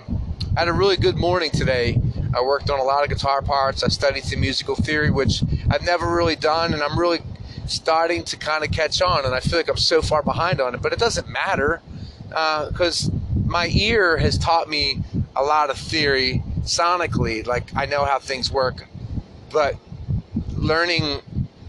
I 0.55 0.59
had 0.59 0.67
a 0.67 0.73
really 0.73 0.97
good 0.97 1.17
morning 1.17 1.51
today. 1.51 1.99
I 2.35 2.41
worked 2.41 2.69
on 2.69 2.79
a 2.79 2.83
lot 2.83 3.03
of 3.03 3.09
guitar 3.09 3.41
parts. 3.41 3.83
I 3.83 3.89
studied 3.89 4.23
some 4.23 4.39
musical 4.39 4.75
theory, 4.75 5.11
which 5.11 5.43
I've 5.69 5.83
never 5.83 6.09
really 6.09 6.35
done, 6.35 6.73
and 6.73 6.81
I'm 6.81 6.97
really 6.97 7.19
starting 7.67 8.23
to 8.25 8.37
kind 8.37 8.63
of 8.63 8.71
catch 8.71 9.01
on. 9.01 9.25
And 9.25 9.35
I 9.35 9.39
feel 9.39 9.59
like 9.59 9.69
I'm 9.69 9.77
so 9.77 10.01
far 10.01 10.21
behind 10.21 10.61
on 10.61 10.73
it, 10.75 10.81
but 10.81 10.93
it 10.93 10.99
doesn't 10.99 11.27
matter 11.27 11.81
because 12.27 13.09
uh, 13.09 13.11
my 13.45 13.67
ear 13.67 14.17
has 14.17 14.37
taught 14.37 14.69
me 14.69 15.01
a 15.35 15.43
lot 15.43 15.69
of 15.69 15.77
theory 15.77 16.43
sonically. 16.61 17.45
Like 17.45 17.75
I 17.75 17.85
know 17.85 18.05
how 18.05 18.19
things 18.19 18.51
work, 18.51 18.87
but 19.51 19.75
learning 20.55 21.21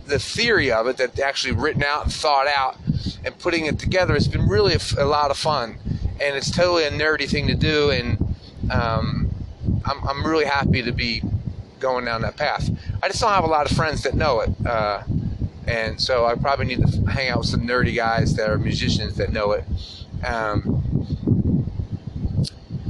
the 0.06 0.18
theory 0.18 0.70
of 0.70 0.86
it 0.86 0.96
that 0.96 1.18
actually 1.20 1.52
written 1.52 1.82
out 1.82 2.04
and 2.04 2.12
thought 2.12 2.46
out 2.46 2.76
and 3.24 3.38
putting 3.38 3.66
it 3.66 3.78
together 3.78 4.14
It's 4.14 4.28
been 4.28 4.48
really 4.48 4.76
a, 4.98 5.04
lot 5.04 5.30
of 5.30 5.36
fun 5.36 5.78
and 6.20 6.36
it's 6.36 6.50
totally 6.50 6.84
a 6.84 6.90
nerdy 6.90 7.28
thing 7.28 7.46
to 7.48 7.54
do 7.54 7.90
and 7.90 8.36
um, 8.70 9.34
I'm, 9.84 10.06
I'm 10.06 10.26
really 10.26 10.44
happy 10.44 10.82
to 10.82 10.92
be 10.92 11.22
going 11.80 12.04
down 12.04 12.22
that 12.22 12.36
path 12.36 12.70
i 13.02 13.08
just 13.08 13.20
don't 13.20 13.32
have 13.32 13.42
a 13.42 13.48
lot 13.48 13.68
of 13.68 13.76
friends 13.76 14.04
that 14.04 14.14
know 14.14 14.38
it 14.38 14.50
uh, 14.64 15.02
and 15.66 16.00
so 16.00 16.24
i 16.26 16.36
probably 16.36 16.66
need 16.66 16.80
to 16.80 17.10
hang 17.10 17.28
out 17.28 17.38
with 17.38 17.48
some 17.48 17.62
nerdy 17.62 17.94
guys 17.94 18.36
that 18.36 18.48
are 18.48 18.56
musicians 18.56 19.16
that 19.16 19.32
know 19.32 19.50
it 19.50 19.64
um, 20.24 20.82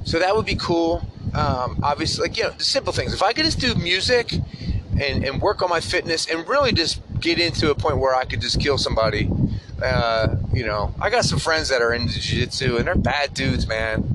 so 0.05 0.19
that 0.19 0.35
would 0.37 0.47
be 0.47 0.57
cool. 0.57 1.03
Um, 1.35 1.81
obviously, 1.83 2.29
like 2.29 2.37
you 2.37 2.45
know, 2.45 2.51
the 2.51 2.65
simple 2.65 2.93
things. 2.93 3.15
If 3.15 3.23
I 3.23 3.33
could 3.33 3.45
just 3.45 3.59
do 3.59 3.75
music 3.75 4.35
and, 5.01 5.25
and 5.25 5.41
work 5.41 5.63
on 5.63 5.71
my 5.71 5.81
fitness 5.81 6.29
and 6.29 6.47
really 6.49 6.73
just 6.73 7.01
get 7.21 7.39
into 7.39 7.71
a 7.71 7.75
point 7.75 7.99
where 7.99 8.15
I 8.15 8.25
could 8.25 8.41
just 8.41 8.61
kill 8.61 8.79
somebody, 8.79 9.31
uh, 9.83 10.37
you 10.53 10.65
know, 10.65 10.95
I 11.01 11.11
got 11.11 11.25
some 11.25 11.39
friends 11.39 11.69
that 11.71 11.83
are 11.83 11.93
into 11.93 12.21
jiu-jitsu 12.21 12.77
and 12.77 12.87
they're 12.87 12.95
bad 12.95 13.35
dudes, 13.35 13.67
man. 13.67 14.09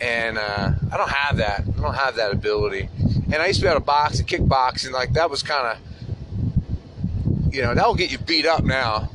And 0.00 0.38
uh, 0.38 0.72
I 0.92 0.96
don't 0.96 1.10
have 1.10 1.38
that. 1.38 1.60
I 1.60 1.80
don't 1.80 1.94
have 1.94 2.16
that 2.16 2.32
ability. 2.32 2.88
And 3.32 3.36
I 3.36 3.46
used 3.46 3.60
to 3.60 3.64
be 3.64 3.68
able 3.68 3.80
to 3.80 3.84
box 3.84 4.20
and 4.20 4.28
kickbox, 4.28 4.84
and 4.84 4.94
like 4.94 5.12
that 5.14 5.28
was 5.28 5.42
kind 5.42 5.76
of, 5.76 7.52
you 7.54 7.62
know, 7.62 7.74
that 7.74 7.86
will 7.86 7.94
get 7.94 8.12
you 8.12 8.18
beat 8.18 8.46
up 8.46 8.64
now. 8.64 9.10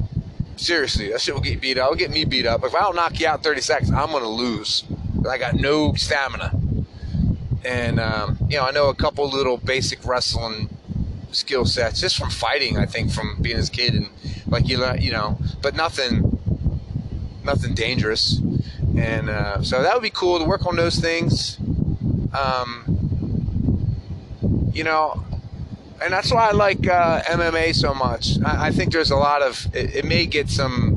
Seriously, 0.55 1.11
that 1.11 1.21
shit 1.21 1.33
will 1.33 1.41
get 1.41 1.53
you 1.53 1.59
beat 1.59 1.77
up. 1.77 1.85
It'll 1.85 1.97
get 1.97 2.11
me 2.11 2.25
beat 2.25 2.45
up. 2.45 2.63
If 2.63 2.75
I 2.75 2.81
don't 2.81 2.95
knock 2.95 3.19
you 3.19 3.27
out 3.27 3.39
in 3.39 3.43
30 3.43 3.61
seconds, 3.61 3.91
I'm 3.91 4.11
gonna 4.11 4.27
lose. 4.27 4.83
I 5.27 5.37
got 5.37 5.55
no 5.55 5.93
stamina. 5.93 6.51
And, 7.65 7.99
um, 7.99 8.37
you 8.49 8.57
know, 8.57 8.63
I 8.65 8.71
know 8.71 8.89
a 8.89 8.95
couple 8.95 9.27
little 9.29 9.57
basic 9.57 10.05
wrestling 10.05 10.69
skill 11.31 11.65
sets 11.65 11.99
just 12.01 12.17
from 12.17 12.29
fighting, 12.29 12.77
I 12.77 12.85
think, 12.85 13.11
from 13.11 13.41
being 13.41 13.57
a 13.57 13.65
kid. 13.65 13.93
And, 13.93 14.09
like, 14.47 14.67
you, 14.67 14.85
you 14.99 15.11
know, 15.11 15.37
but 15.61 15.75
nothing, 15.75 16.39
nothing 17.43 17.73
dangerous. 17.73 18.39
And 18.97 19.29
uh, 19.29 19.63
so 19.63 19.81
that 19.81 19.93
would 19.93 20.03
be 20.03 20.09
cool 20.09 20.39
to 20.39 20.45
work 20.45 20.65
on 20.65 20.75
those 20.75 20.97
things. 20.97 21.57
Um, 22.33 23.03
you 24.73 24.83
know, 24.83 25.23
and 26.01 26.11
that's 26.11 26.31
why 26.31 26.49
I 26.49 26.51
like 26.51 26.87
uh, 26.87 27.21
MMA 27.21 27.75
so 27.75 27.93
much. 27.93 28.37
I, 28.45 28.67
I, 28.67 28.71
think 28.71 28.91
there's 28.91 29.11
a 29.11 29.15
lot 29.15 29.41
of 29.41 29.67
it, 29.73 29.95
it 29.95 30.05
may 30.05 30.25
get 30.25 30.49
some 30.49 30.92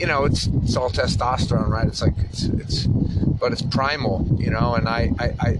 you 0.00 0.06
know, 0.06 0.24
it's 0.24 0.46
it's 0.46 0.76
all 0.76 0.90
testosterone, 0.90 1.68
right? 1.68 1.86
It's 1.86 2.00
like 2.00 2.14
it's 2.18 2.44
it's, 2.44 2.86
but 2.86 3.52
it's 3.52 3.60
primal, 3.60 4.26
you 4.38 4.50
know, 4.50 4.74
and 4.74 4.88
I 4.88 5.12
I. 5.18 5.26
I 5.38 5.58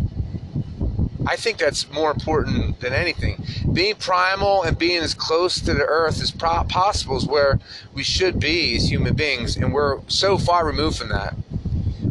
I 1.27 1.37
think 1.37 1.59
that's 1.59 1.89
more 1.93 2.11
important 2.11 2.81
than 2.81 2.95
anything. 2.95 3.45
Being 3.75 3.95
primal 3.97 4.63
and 4.63 4.77
being 4.77 5.03
as 5.03 5.13
close 5.13 5.61
to 5.61 5.75
the 5.75 5.85
earth 5.85 6.21
as 6.23 6.31
pro- 6.31 6.65
possible 6.65 7.19
is 7.19 7.27
where 7.27 7.61
we 7.93 8.03
should 8.03 8.41
be 8.41 8.75
as 8.75 8.91
human 8.91 9.15
beings, 9.15 9.55
and 9.55 9.75
we're 9.75 10.01
so 10.09 10.39
far 10.39 10.67
removed 10.67 10.97
from 10.97 11.11
that. 11.11 11.35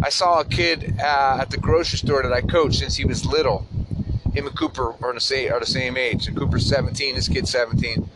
I 0.03 0.09
saw 0.09 0.39
a 0.39 0.45
kid 0.45 0.99
uh, 0.99 1.39
at 1.41 1.49
the 1.49 1.57
grocery 1.57 1.97
store 1.97 2.21
that 2.21 2.31
I 2.31 2.41
coached 2.41 2.79
since 2.79 2.97
he 2.97 3.03
was 3.03 3.25
little. 3.25 3.65
Him 4.33 4.45
and 4.45 4.55
Cooper 4.55 4.93
are 5.03 5.13
the 5.13 5.19
same, 5.19 5.51
are 5.51 5.59
the 5.59 5.65
same 5.65 5.97
age. 5.97 6.27
And 6.27 6.37
Cooper's 6.37 6.67
17, 6.67 7.15
this 7.15 7.27
kid's 7.27 7.49
17. 7.49 8.07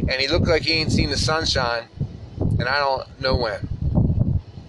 And 0.00 0.12
he 0.20 0.26
looked 0.26 0.48
like 0.48 0.62
he 0.62 0.72
ain't 0.72 0.92
seen 0.92 1.10
the 1.10 1.16
sunshine 1.16 1.84
and 2.60 2.68
I 2.68 2.78
don't 2.78 3.20
know 3.20 3.34
when. 3.36 3.68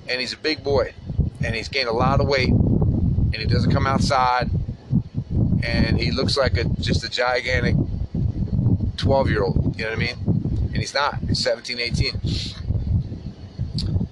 And 0.08 0.20
he's 0.20 0.34
a 0.34 0.38
big 0.38 0.64
boy, 0.64 0.94
and 1.44 1.54
he's 1.54 1.68
gained 1.68 1.90
a 1.90 1.94
lot 1.94 2.22
of 2.22 2.28
weight, 2.28 2.50
and 2.50 3.36
he 3.36 3.46
doesn't 3.46 3.72
come 3.72 3.86
outside, 3.86 4.50
and 5.64 6.00
he 6.00 6.12
looks 6.12 6.38
like 6.38 6.58
a 6.58 6.64
just 6.80 7.04
a 7.04 7.10
gigantic 7.10 7.76
12 8.98 9.30
year 9.30 9.44
old. 9.44 9.78
You 9.78 9.84
know 9.84 9.92
what 9.92 10.00
I 10.00 10.02
mean? 10.02 10.16
And 10.74 10.78
he's 10.78 10.94
not. 10.94 11.20
He's 11.28 11.44
17, 11.44 11.80
18. 11.80 12.22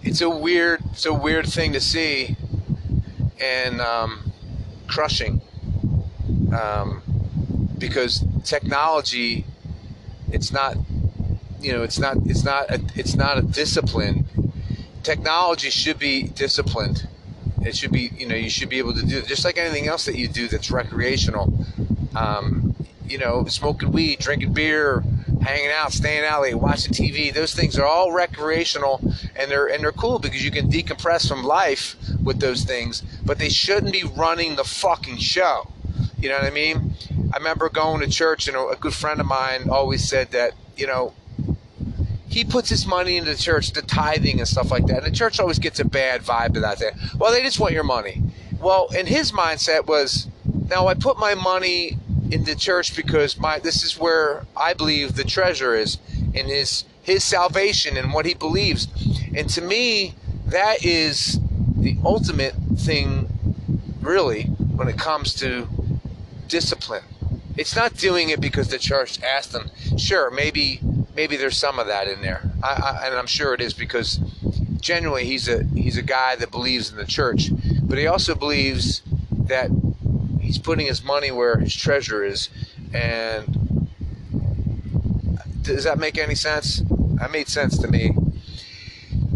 it's 0.03 0.21
a 0.21 0.29
weird, 0.29 0.81
it's 0.91 1.05
a 1.05 1.13
weird 1.13 1.47
thing 1.47 1.73
to 1.73 1.79
see, 1.79 2.35
and 3.41 3.79
um, 3.79 4.31
crushing, 4.87 5.41
um, 6.53 7.01
because 7.77 8.25
technology, 8.43 9.45
it's 10.31 10.51
not, 10.51 10.75
you 11.62 11.74
know, 11.74 11.84
it's 11.84 12.00
not, 12.00 12.17
it's 12.26 12.43
not, 12.43 12.69
a, 12.69 12.82
it's 12.95 13.15
not 13.15 13.38
a 13.38 13.41
discipline. 13.41 14.26
Technology 15.04 15.69
should 15.69 16.00
be 16.00 16.24
disciplined. 16.24 17.08
It 17.62 17.76
should 17.76 17.91
be, 17.91 18.12
you 18.15 18.28
know, 18.28 18.36
you 18.36 18.50
should 18.50 18.69
be 18.69 18.78
able 18.78 18.93
to 18.93 19.06
do 19.06 19.22
just 19.22 19.43
like 19.43 19.58
anything 19.58 19.88
else 19.88 20.06
that 20.06 20.15
you 20.15 20.28
do 20.28 20.48
that's 20.48 20.72
recreational. 20.72 21.54
Um, 22.15 22.76
you 23.06 23.17
know, 23.17 23.45
smoking 23.45 23.91
weed, 23.91 24.19
drinking 24.19 24.54
beer, 24.54 25.04
hanging 25.41 25.72
out, 25.72 25.91
staying 25.91 26.24
out 26.26 26.43
late, 26.43 26.56
watching 26.56 26.93
TV. 26.93 27.34
Those 27.34 27.54
things 27.54 27.78
are 27.78 27.86
all 27.86 28.12
recreational 28.12 29.02
and 29.36 29.50
they're 29.50 29.67
and 29.67 29.84
they're 29.84 29.91
cool 29.91 30.19
because 30.19 30.43
you 30.43 30.52
can 30.52 30.69
decompress 30.69 31.28
from 31.28 31.43
life 31.43 31.95
with 32.24 32.39
those 32.39 32.63
things, 32.63 33.02
but 33.26 33.39
they 33.39 33.50
shouldn't 33.50 33.93
be 33.93 34.04
running 34.04 34.56
the 34.56 34.63
fucking 34.63 35.17
show. 35.17 35.67
You 36.19 36.30
know 36.30 36.36
what 36.36 36.45
I 36.45 36.52
mean? 36.52 36.93
I 37.34 37.38
remember 37.38 37.69
going 37.69 38.02
to 38.02 38.10
church 38.10 38.48
and 38.48 38.58
a 38.58 38.76
good 38.80 38.93
friend 38.93 39.19
of 39.19 39.26
mine 39.26 39.69
always 39.69 40.08
said 40.08 40.32
that, 40.32 40.54
you 40.76 40.88
know, 40.88 41.13
he 42.39 42.45
puts 42.45 42.69
his 42.69 42.88
money 42.88 43.17
into 43.17 43.32
the 43.32 43.38
church, 43.38 43.73
the 43.73 43.82
tithing 43.82 44.39
and 44.39 44.47
stuff 44.47 44.71
like 44.71 44.86
that. 44.86 45.04
And 45.04 45.08
the 45.08 45.17
church 45.17 45.41
always 45.41 45.60
gets 45.60 45.82
a 45.82 45.86
bad 45.86 46.21
vibe 46.21 46.54
to 46.54 46.62
that. 46.62 46.82
Well, 47.17 47.34
they 47.34 47.41
just 47.41 47.60
want 47.60 47.73
your 47.73 47.84
money. 47.84 48.23
Well, 48.62 48.88
and 48.95 49.10
his 49.10 49.34
mindset 49.34 49.88
was, 49.88 50.25
now 50.69 50.88
I 50.88 50.93
put 50.93 51.19
my 51.19 51.36
money 51.36 51.97
in 52.32 52.45
the 52.45 52.56
church 52.56 52.95
because 52.95 53.38
my 53.38 53.60
this 53.60 53.84
is 53.84 53.99
where 53.99 54.45
I 54.56 54.73
believe 54.73 55.15
the 55.15 55.25
treasure 55.25 55.75
is 55.75 55.97
in 56.34 56.45
his 56.45 56.86
his 57.02 57.25
salvation 57.25 57.97
and 57.97 58.13
what 58.13 58.25
he 58.25 58.36
believes. 58.36 58.88
And 59.36 59.49
to 59.49 59.62
me, 59.62 60.15
that 60.45 60.86
is 60.86 61.39
the 61.75 61.97
ultimate 62.06 62.54
thing 62.78 63.28
really 63.99 64.43
when 64.43 64.88
it 64.88 64.97
comes 64.97 65.34
to 65.36 65.67
discipline. 66.47 67.04
It's 67.58 67.75
not 67.75 67.97
doing 67.97 68.30
it 68.30 68.39
because 68.39 68.69
the 68.69 68.78
church 68.78 69.21
asked 69.23 69.52
them. 69.52 69.71
Sure, 69.97 70.32
maybe 70.32 70.80
maybe 71.19 71.36
there's 71.36 71.58
some 71.58 71.79
of 71.79 71.88
that 71.88 72.08
in 72.08 72.21
there, 72.21 72.49
I, 72.63 73.01
I, 73.03 73.08
and 73.08 73.15
I'm 73.15 73.27
sure 73.27 73.53
it 73.53 73.60
is 73.60 73.73
because 73.73 74.21
genuinely 74.79 75.25
he's 75.25 75.49
a 75.49 75.65
he's 75.65 75.97
a 75.97 76.01
guy 76.01 76.38
that 76.38 76.49
believes 76.49 76.91
in 76.91 76.95
the 76.95 77.05
church, 77.05 77.51
but 77.84 77.97
he 77.97 78.08
also 78.08 78.36
believes 78.36 79.01
that 79.47 79.69
he's 80.39 80.58
putting 80.58 80.88
his 80.88 81.03
money 81.03 81.29
where 81.29 81.58
his 81.58 81.75
treasure 81.75 82.23
is. 82.23 82.47
And 82.93 83.89
does 85.62 85.84
that 85.84 85.99
make 85.99 86.17
any 86.17 86.36
sense? 86.36 86.84
That 87.15 87.32
made 87.32 87.49
sense 87.49 87.77
to 87.79 87.89
me. 87.89 88.15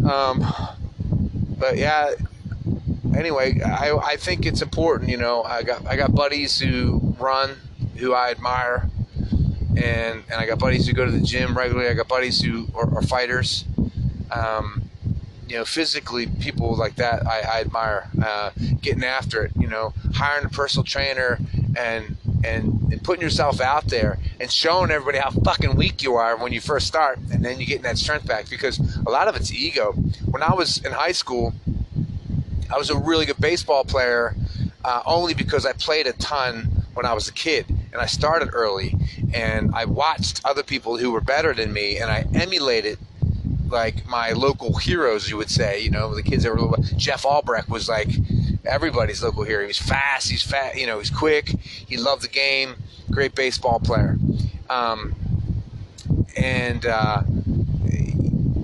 Um, 0.09 0.45
but 1.59 1.77
yeah. 1.77 2.13
Anyway, 3.13 3.59
I, 3.61 3.97
I 3.97 4.15
think 4.15 4.45
it's 4.45 4.61
important. 4.61 5.09
You 5.09 5.17
know, 5.17 5.43
I 5.43 5.63
got 5.63 5.85
I 5.85 5.97
got 5.97 6.15
buddies 6.15 6.57
who 6.61 7.13
run, 7.19 7.57
who 7.97 8.13
I 8.13 8.31
admire, 8.31 8.89
and 9.77 10.23
and 10.29 10.33
I 10.33 10.45
got 10.45 10.59
buddies 10.59 10.87
who 10.87 10.93
go 10.93 11.05
to 11.05 11.11
the 11.11 11.21
gym 11.21 11.57
regularly. 11.57 11.89
I 11.89 11.93
got 11.93 12.07
buddies 12.07 12.41
who 12.41 12.67
are, 12.75 12.93
are 12.95 13.01
fighters. 13.01 13.65
Um, 14.31 14.89
you 15.47 15.57
know, 15.57 15.65
physically, 15.65 16.25
people 16.25 16.75
like 16.75 16.95
that 16.95 17.27
I, 17.27 17.41
I 17.41 17.61
admire. 17.61 18.09
Uh, 18.21 18.51
getting 18.81 19.03
after 19.03 19.43
it, 19.43 19.51
you 19.57 19.67
know, 19.67 19.93
hiring 20.13 20.45
a 20.45 20.49
personal 20.49 20.83
trainer 20.83 21.39
and, 21.77 22.17
and 22.43 22.91
and 22.91 23.03
putting 23.03 23.21
yourself 23.21 23.61
out 23.61 23.87
there 23.87 24.17
and 24.39 24.51
showing 24.51 24.91
everybody 24.91 25.17
how 25.17 25.31
fucking 25.31 25.75
weak 25.75 26.03
you 26.03 26.15
are 26.15 26.37
when 26.37 26.51
you 26.53 26.61
first 26.61 26.87
start, 26.87 27.19
and 27.31 27.43
then 27.43 27.59
you 27.59 27.65
getting 27.65 27.83
that 27.83 27.97
strength 27.97 28.27
back 28.27 28.49
because 28.49 28.79
a 29.05 29.09
lot 29.09 29.27
of 29.27 29.35
it's 29.35 29.51
ego. 29.51 29.93
When 30.29 30.43
I 30.43 30.53
was 30.53 30.83
in 30.83 30.91
high 30.91 31.11
school, 31.11 31.53
I 32.71 32.77
was 32.77 32.89
a 32.89 32.97
really 32.97 33.25
good 33.25 33.39
baseball 33.39 33.83
player, 33.83 34.35
uh, 34.83 35.01
only 35.05 35.33
because 35.33 35.65
I 35.65 35.73
played 35.73 36.07
a 36.07 36.13
ton 36.13 36.85
when 36.93 37.05
I 37.05 37.13
was 37.13 37.27
a 37.27 37.33
kid 37.33 37.65
and 37.93 38.01
I 38.01 38.07
started 38.07 38.49
early, 38.53 38.95
and 39.33 39.73
I 39.73 39.85
watched 39.85 40.41
other 40.43 40.63
people 40.63 40.97
who 40.97 41.11
were 41.11 41.21
better 41.21 41.53
than 41.53 41.71
me, 41.71 41.97
and 41.97 42.09
I 42.09 42.25
emulated 42.33 42.97
like 43.69 44.05
my 44.07 44.31
local 44.31 44.77
heroes, 44.77 45.29
you 45.29 45.37
would 45.37 45.51
say. 45.51 45.79
You 45.79 45.91
know, 45.91 46.13
the 46.15 46.23
kids 46.23 46.43
that 46.43 46.51
were 46.51 46.59
little, 46.59 46.83
Jeff 46.97 47.23
Albrecht 47.23 47.69
was 47.69 47.87
like 47.87 48.09
everybody's 48.65 49.21
local 49.23 49.43
hero. 49.43 49.61
He 49.61 49.67
was 49.67 49.77
fast. 49.77 50.29
He's 50.29 50.43
fat. 50.43 50.75
You 50.75 50.87
know, 50.87 50.97
he's 50.99 51.11
quick. 51.11 51.49
He 51.49 51.97
loved 51.97 52.23
the 52.23 52.27
game. 52.27 52.75
Great 53.11 53.35
baseball 53.35 53.79
player. 53.79 54.17
Um, 54.69 55.15
and 56.35 56.85
uh, 56.85 57.21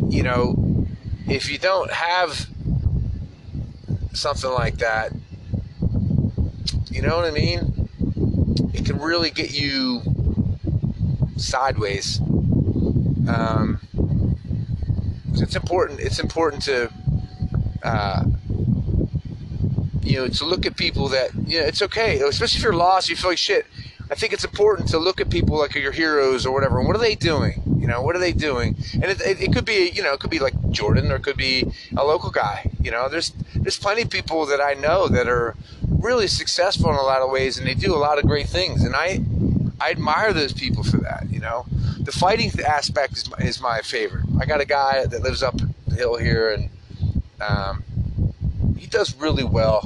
you 0.09 0.23
know, 0.23 0.87
if 1.27 1.51
you 1.51 1.59
don't 1.59 1.91
have 1.91 2.47
something 4.13 4.49
like 4.49 4.79
that, 4.79 5.11
you 6.89 7.03
know 7.03 7.15
what 7.15 7.25
I 7.25 7.31
mean? 7.31 7.78
It 8.73 8.85
can 8.85 8.99
really 8.99 9.29
get 9.29 9.51
you 9.51 10.01
sideways. 11.37 12.19
Um, 13.27 13.79
it's 15.33 15.55
important. 15.55 15.99
It's 15.99 16.19
important 16.19 16.63
to, 16.63 16.91
uh, 17.83 18.23
you 20.01 20.17
know, 20.17 20.27
to 20.27 20.45
look 20.45 20.65
at 20.65 20.75
people 20.75 21.09
that 21.09 21.31
you 21.47 21.59
know. 21.59 21.65
It's 21.65 21.81
okay, 21.81 22.19
especially 22.19 22.57
if 22.57 22.63
you're 22.63 22.73
lost. 22.73 23.09
You 23.09 23.15
feel 23.15 23.31
like 23.31 23.37
shit. 23.37 23.65
I 24.11 24.15
think 24.15 24.33
it's 24.33 24.43
important 24.43 24.89
to 24.89 24.97
look 24.97 25.21
at 25.21 25.29
people 25.29 25.57
like 25.57 25.75
your 25.75 25.91
heroes 25.91 26.45
or 26.45 26.53
whatever. 26.53 26.79
And 26.79 26.87
what 26.87 26.95
are 26.95 26.99
they 26.99 27.15
doing? 27.15 27.61
You 27.79 27.87
know, 27.87 28.01
what 28.01 28.15
are 28.15 28.19
they 28.19 28.31
doing? 28.31 28.75
And 28.93 29.05
it, 29.05 29.21
it, 29.21 29.41
it, 29.41 29.53
could 29.53 29.65
be, 29.65 29.91
you 29.93 30.01
know, 30.01 30.13
it 30.13 30.19
could 30.19 30.31
be 30.31 30.39
like 30.39 30.58
Jordan 30.71 31.11
or 31.11 31.15
it 31.15 31.23
could 31.23 31.37
be 31.37 31.65
a 31.95 32.03
local 32.03 32.29
guy. 32.31 32.69
You 32.81 32.91
know, 32.91 33.09
there's 33.09 33.33
there's 33.55 33.77
plenty 33.77 34.03
of 34.03 34.09
people 34.09 34.45
that 34.47 34.61
I 34.61 34.73
know 34.73 35.07
that 35.07 35.27
are 35.27 35.55
really 35.87 36.27
successful 36.27 36.89
in 36.89 36.95
a 36.95 37.01
lot 37.01 37.21
of 37.21 37.29
ways 37.29 37.57
and 37.57 37.67
they 37.67 37.73
do 37.73 37.93
a 37.93 37.97
lot 37.97 38.17
of 38.19 38.25
great 38.25 38.47
things. 38.47 38.83
And 38.83 38.95
I 38.95 39.21
I 39.81 39.91
admire 39.91 40.33
those 40.33 40.53
people 40.53 40.83
for 40.83 40.97
that. 40.97 41.27
You 41.29 41.39
know, 41.39 41.65
the 41.99 42.11
fighting 42.11 42.51
aspect 42.61 43.13
is 43.17 43.29
my, 43.29 43.37
is 43.37 43.61
my 43.61 43.81
favorite. 43.81 44.25
I 44.39 44.45
got 44.45 44.61
a 44.61 44.65
guy 44.65 45.05
that 45.05 45.21
lives 45.21 45.41
up 45.41 45.55
the 45.87 45.95
hill 45.95 46.17
here, 46.17 46.51
and 46.51 46.69
um, 47.39 47.83
he 48.77 48.87
does 48.87 49.15
really 49.15 49.43
well 49.43 49.81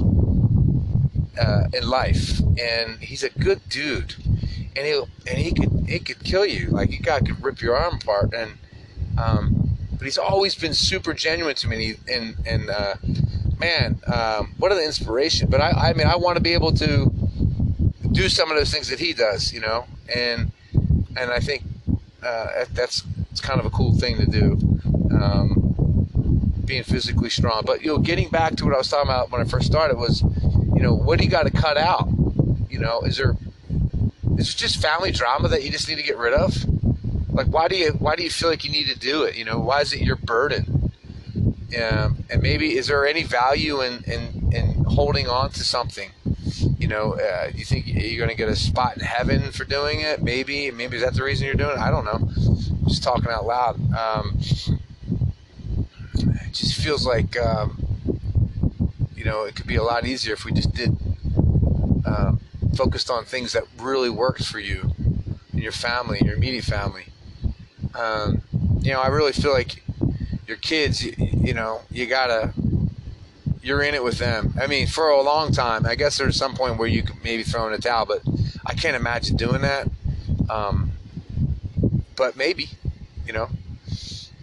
uh, 1.40 1.64
in 1.72 1.88
life, 1.88 2.40
and 2.58 2.98
he's 3.00 3.22
a 3.22 3.30
good 3.30 3.60
dude. 3.68 4.14
And 4.76 4.86
he 4.86 5.02
and 5.28 5.38
he 5.38 5.52
could 5.52 5.86
he 5.88 5.98
could 6.00 6.24
kill 6.24 6.44
you. 6.44 6.70
Like 6.70 6.90
he 6.90 6.98
guy 6.98 7.20
could 7.20 7.42
rip 7.42 7.60
your 7.60 7.76
arm 7.76 7.96
apart, 7.96 8.34
and 8.34 8.58
um, 9.16 9.53
but 10.04 10.08
he's 10.08 10.18
always 10.18 10.54
been 10.54 10.74
super 10.74 11.14
genuine 11.14 11.54
to 11.54 11.66
me. 11.66 11.94
And 12.12 12.36
and 12.46 12.68
uh, 12.68 12.96
man, 13.58 13.98
um, 14.06 14.52
what 14.58 14.70
an 14.70 14.76
inspiration! 14.76 15.48
But 15.48 15.62
I 15.62 15.70
I 15.70 15.92
mean 15.94 16.06
I 16.06 16.16
want 16.16 16.36
to 16.36 16.42
be 16.42 16.52
able 16.52 16.72
to 16.72 17.10
do 18.12 18.28
some 18.28 18.50
of 18.50 18.58
those 18.58 18.70
things 18.70 18.88
that 18.88 18.98
he 18.98 19.14
does, 19.14 19.50
you 19.50 19.60
know, 19.60 19.86
and 20.14 20.52
and 21.16 21.30
I 21.30 21.40
think 21.40 21.62
uh, 22.22 22.66
that's 22.74 23.02
it's 23.30 23.40
kind 23.40 23.58
of 23.58 23.64
a 23.64 23.70
cool 23.70 23.96
thing 23.96 24.18
to 24.18 24.26
do, 24.26 24.58
um, 25.10 26.52
being 26.66 26.82
physically 26.82 27.30
strong. 27.30 27.62
But 27.64 27.80
you 27.80 27.88
know, 27.88 27.96
getting 27.96 28.28
back 28.28 28.56
to 28.56 28.66
what 28.66 28.74
I 28.74 28.76
was 28.76 28.90
talking 28.90 29.08
about 29.08 29.32
when 29.32 29.40
I 29.40 29.44
first 29.44 29.64
started 29.64 29.96
was, 29.96 30.20
you 30.20 30.82
know, 30.82 30.92
what 30.92 31.18
do 31.18 31.24
you 31.24 31.30
got 31.30 31.44
to 31.44 31.50
cut 31.50 31.78
out? 31.78 32.10
You 32.68 32.78
know, 32.78 33.00
is 33.00 33.16
there 33.16 33.36
is 34.36 34.50
it 34.50 34.56
just 34.58 34.82
family 34.82 35.12
drama 35.12 35.48
that 35.48 35.64
you 35.64 35.70
just 35.70 35.88
need 35.88 35.96
to 35.96 36.02
get 36.02 36.18
rid 36.18 36.34
of? 36.34 36.73
Like, 37.34 37.48
why 37.48 37.68
do 37.68 37.76
you 37.76 37.92
why 37.92 38.16
do 38.16 38.22
you 38.22 38.30
feel 38.30 38.48
like 38.48 38.64
you 38.64 38.70
need 38.70 38.86
to 38.88 38.98
do 38.98 39.24
it? 39.24 39.36
You 39.36 39.44
know, 39.44 39.58
why 39.58 39.80
is 39.80 39.92
it 39.92 40.00
your 40.00 40.16
burden? 40.16 40.92
Um, 41.76 42.24
and 42.30 42.40
maybe 42.40 42.76
is 42.76 42.86
there 42.86 43.06
any 43.06 43.24
value 43.24 43.82
in, 43.82 44.02
in 44.04 44.52
in 44.52 44.84
holding 44.84 45.28
on 45.28 45.50
to 45.50 45.64
something? 45.64 46.10
you 46.84 46.90
know, 46.90 47.14
uh, 47.14 47.50
you 47.54 47.64
think 47.64 47.86
you're 47.86 48.18
going 48.18 48.28
to 48.28 48.36
get 48.36 48.48
a 48.50 48.54
spot 48.56 48.96
in 48.96 49.02
heaven 49.02 49.50
for 49.52 49.64
doing 49.64 50.00
it? 50.00 50.22
Maybe, 50.22 50.70
maybe 50.70 50.96
is 50.96 51.02
that 51.02 51.14
the 51.14 51.22
reason 51.22 51.46
you're 51.46 51.54
doing 51.54 51.78
it? 51.78 51.78
I 51.78 51.90
don't 51.90 52.04
know. 52.04 52.28
Just 52.86 53.02
talking 53.02 53.30
out 53.30 53.46
loud. 53.46 53.76
Um, 53.96 54.38
it 56.12 56.52
just 56.52 56.74
feels 56.74 57.06
like, 57.06 57.38
um, 57.38 57.86
you 59.16 59.24
know, 59.24 59.44
it 59.44 59.56
could 59.56 59.66
be 59.66 59.76
a 59.76 59.82
lot 59.82 60.06
easier 60.06 60.34
if 60.34 60.44
we 60.44 60.52
just 60.52 60.74
did 60.74 60.94
uh, 62.04 62.32
focused 62.76 63.10
on 63.10 63.24
things 63.24 63.54
that 63.54 63.64
really 63.80 64.10
worked 64.10 64.44
for 64.44 64.58
you 64.58 64.94
and 65.52 65.62
your 65.62 65.72
family 65.72 66.20
your 66.22 66.34
immediate 66.34 66.64
family. 66.64 67.06
Um, 67.94 68.42
you 68.80 68.92
know, 68.92 69.00
I 69.00 69.08
really 69.08 69.32
feel 69.32 69.52
like 69.52 69.82
your 70.46 70.56
kids, 70.56 71.04
you, 71.04 71.14
you 71.18 71.54
know, 71.54 71.82
you 71.90 72.06
gotta 72.06 72.52
you're 73.64 73.82
in 73.82 73.94
it 73.94 74.04
with 74.04 74.18
them. 74.18 74.54
I 74.60 74.66
mean, 74.66 74.86
for 74.86 75.08
a 75.08 75.22
long 75.22 75.50
time. 75.52 75.86
I 75.86 75.94
guess 75.94 76.18
there's 76.18 76.36
some 76.36 76.54
point 76.54 76.78
where 76.78 76.86
you 76.86 77.02
could 77.02 77.24
maybe 77.24 77.42
throw 77.42 77.66
in 77.66 77.72
a 77.72 77.78
towel, 77.78 78.04
but 78.04 78.22
I 78.66 78.74
can't 78.74 78.94
imagine 78.94 79.36
doing 79.36 79.62
that. 79.62 79.88
Um, 80.50 80.92
but 82.14 82.36
maybe, 82.36 82.68
you 83.26 83.32
know, 83.32 83.48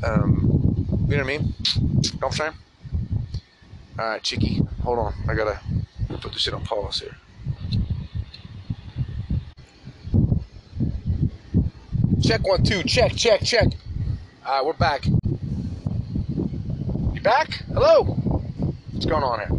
um, 0.04 0.88
you 1.08 1.18
know 1.18 1.18
what 1.18 1.20
I 1.20 1.24
mean? 1.24 1.54
What 2.20 2.28
I'm 2.28 2.32
saying? 2.32 2.54
All 4.00 4.06
right, 4.06 4.24
Chicky, 4.24 4.66
hold 4.84 4.98
on. 4.98 5.14
I 5.30 5.36
gotta 5.36 5.60
put 6.20 6.34
this 6.34 6.42
shit 6.42 6.56
on 6.56 6.64
pause 6.64 7.02
here. 7.02 7.16
Check 12.22 12.46
one, 12.48 12.64
two. 12.64 12.84
Check, 12.84 13.16
check, 13.16 13.44
check. 13.44 13.68
All 14.46 14.54
right, 14.54 14.66
we're 14.66 14.74
back. 14.74 15.06
You 15.06 15.20
back? 17.22 17.64
Hello. 17.74 18.04
What's 18.04 19.06
going 19.06 19.24
on 19.24 19.40
here? 19.40 19.50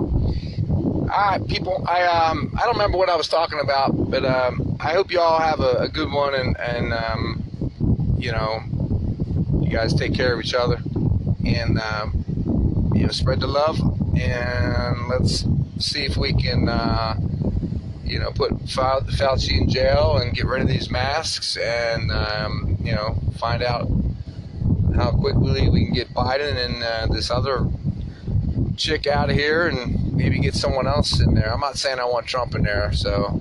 All 1.11 1.31
right, 1.31 1.47
people. 1.47 1.85
I 1.89 2.05
um 2.05 2.55
I 2.57 2.61
don't 2.65 2.75
remember 2.75 2.99
what 2.99 3.11
I 3.11 3.17
was 3.17 3.29
talking 3.29 3.59
about, 3.61 4.11
but 4.11 4.25
um 4.25 4.77
I 4.81 4.93
hope 4.93 5.11
you 5.11 5.21
all 5.21 5.41
have 5.41 5.61
a, 5.61 5.79
a 5.81 5.89
good 5.89 6.11
one 6.11 6.35
and 6.35 6.57
and 6.59 6.93
um 6.93 8.17
you 8.19 8.31
know 8.31 8.61
you 9.61 9.71
guys 9.71 9.95
take 9.95 10.15
care 10.15 10.35
of 10.35 10.41
each 10.41 10.55
other 10.55 10.81
and 11.45 11.79
um, 11.81 12.93
you 12.95 13.03
know 13.03 13.09
spread 13.13 13.41
the 13.41 13.47
love 13.47 13.79
and 14.17 15.09
let's 15.09 15.45
see 15.79 16.05
if 16.05 16.17
we 16.17 16.33
can 16.33 16.69
uh, 16.69 17.17
you 18.13 18.19
know 18.19 18.31
put 18.31 18.53
Fauci 18.67 19.59
in 19.59 19.69
jail 19.69 20.19
and 20.19 20.35
get 20.35 20.45
rid 20.45 20.61
of 20.61 20.69
these 20.69 20.91
masks 20.91 21.57
and 21.57 22.13
um, 22.13 22.77
you 22.85 22.93
know 22.93 23.19
find 23.39 23.63
out 23.63 23.89
how 24.95 25.11
quickly 25.11 25.71
we 25.71 25.87
can 25.87 25.95
get 25.95 26.13
Biden 26.13 26.55
and 26.63 26.83
uh, 26.83 27.07
this 27.07 27.31
other 27.31 27.67
chick 28.77 29.07
out 29.07 29.31
of 29.31 29.37
here 29.37 29.69
and 29.69 30.13
maybe 30.13 30.39
get 30.39 30.55
someone 30.55 30.87
else 30.87 31.21
in 31.21 31.35
there. 31.35 31.53
I'm 31.53 31.61
not 31.61 31.79
saying 31.79 31.99
I 31.99 32.05
want 32.05 32.27
Trump 32.27 32.55
in 32.55 32.63
there, 32.63 32.93
so, 32.93 33.41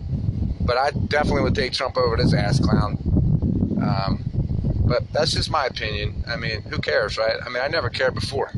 but 0.62 0.78
I 0.78 0.92
definitely 0.92 1.44
would 1.44 1.56
take 1.56 1.74
Trump 1.74 1.98
over 1.98 2.16
this 2.16 2.34
ass 2.34 2.60
clown. 2.60 2.98
Um, 3.82 4.24
but 4.86 5.12
that's 5.12 5.34
just 5.34 5.50
my 5.50 5.66
opinion. 5.66 6.24
I 6.28 6.38
mean, 6.38 6.62
who 6.64 6.80
cares, 6.80 7.18
right? 7.18 7.36
I 7.46 7.50
mean, 7.50 7.62
I 7.62 7.68
never 7.68 7.90
cared 7.90 8.16
before. 8.16 8.52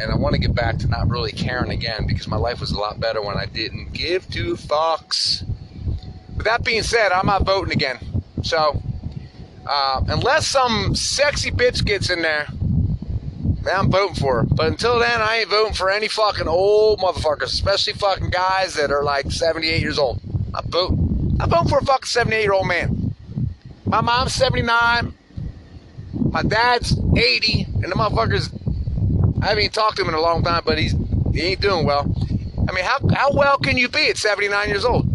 And 0.00 0.10
I 0.10 0.16
want 0.16 0.34
to 0.34 0.40
get 0.40 0.54
back 0.54 0.78
to 0.78 0.88
not 0.88 1.08
really 1.08 1.32
caring 1.32 1.70
again 1.70 2.06
because 2.06 2.26
my 2.26 2.36
life 2.36 2.60
was 2.60 2.72
a 2.72 2.78
lot 2.78 2.98
better 2.98 3.22
when 3.22 3.36
I 3.36 3.46
didn't 3.46 3.92
give 3.92 4.28
two 4.28 4.54
fucks. 4.54 5.46
With 6.36 6.44
that 6.46 6.64
being 6.64 6.82
said, 6.82 7.12
I'm 7.12 7.26
not 7.26 7.44
voting 7.44 7.72
again. 7.72 7.98
So, 8.42 8.82
uh, 9.66 10.02
unless 10.08 10.46
some 10.46 10.94
sexy 10.94 11.50
bitch 11.50 11.84
gets 11.84 12.10
in 12.10 12.22
there, 12.22 12.48
I'm 13.72 13.90
voting 13.90 14.16
for 14.16 14.40
her. 14.40 14.42
But 14.42 14.66
until 14.66 14.98
then, 14.98 15.20
I 15.20 15.38
ain't 15.38 15.50
voting 15.50 15.74
for 15.74 15.90
any 15.90 16.08
fucking 16.08 16.48
old 16.48 17.00
motherfuckers, 17.00 17.44
especially 17.44 17.94
fucking 17.94 18.30
guys 18.30 18.74
that 18.74 18.90
are 18.90 19.02
like 19.02 19.30
78 19.30 19.80
years 19.80 19.98
old. 19.98 20.20
I'm 20.54 20.70
voting. 20.70 21.36
I'm 21.40 21.50
voting 21.50 21.68
for 21.68 21.78
a 21.78 21.84
fucking 21.84 22.06
78 22.06 22.42
year 22.42 22.52
old 22.52 22.66
man. 22.66 23.14
My 23.86 24.00
mom's 24.00 24.34
79. 24.34 25.14
My 26.30 26.42
dad's 26.42 26.98
80, 27.16 27.66
and 27.74 27.84
the 27.84 27.94
motherfucker's. 27.96 28.50
I 29.44 29.48
haven't 29.48 29.64
even 29.64 29.72
talked 29.72 29.96
to 29.96 30.02
him 30.02 30.08
in 30.08 30.14
a 30.14 30.20
long 30.20 30.42
time, 30.42 30.62
but 30.64 30.78
he's 30.78 30.94
he 31.32 31.40
ain't 31.42 31.60
doing 31.60 31.86
well. 31.86 32.12
I 32.68 32.72
mean, 32.72 32.84
how 32.84 32.98
how 33.14 33.32
well 33.32 33.58
can 33.58 33.76
you 33.76 33.88
be 33.88 34.08
at 34.08 34.16
79 34.16 34.68
years 34.68 34.84
old? 34.84 35.06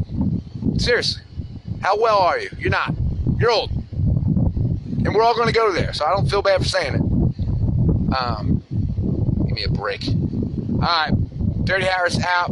Seriously, 0.77 1.23
how 1.81 1.99
well 1.99 2.19
are 2.19 2.39
you? 2.39 2.49
You're 2.57 2.69
not. 2.69 2.93
You're 3.39 3.51
old 3.51 3.71
and 5.05 5.15
we're 5.15 5.23
all 5.23 5.33
going 5.33 5.47
to 5.47 5.53
go 5.53 5.71
there. 5.71 5.93
So 5.93 6.05
I 6.05 6.11
don't 6.11 6.29
feel 6.29 6.41
bad 6.41 6.61
for 6.61 6.67
saying 6.67 6.95
it. 6.95 7.01
Um, 8.15 8.63
give 9.47 9.55
me 9.55 9.63
a 9.63 9.69
break. 9.69 10.07
All 10.07 10.77
right, 10.79 11.11
Dirty 11.65 11.85
Harris 11.85 12.23
out, 12.23 12.51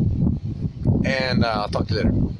and 1.05 1.43
uh, 1.45 1.61
I'll 1.61 1.69
talk 1.69 1.87
to 1.87 1.93
you 1.93 1.99
later. 2.01 2.26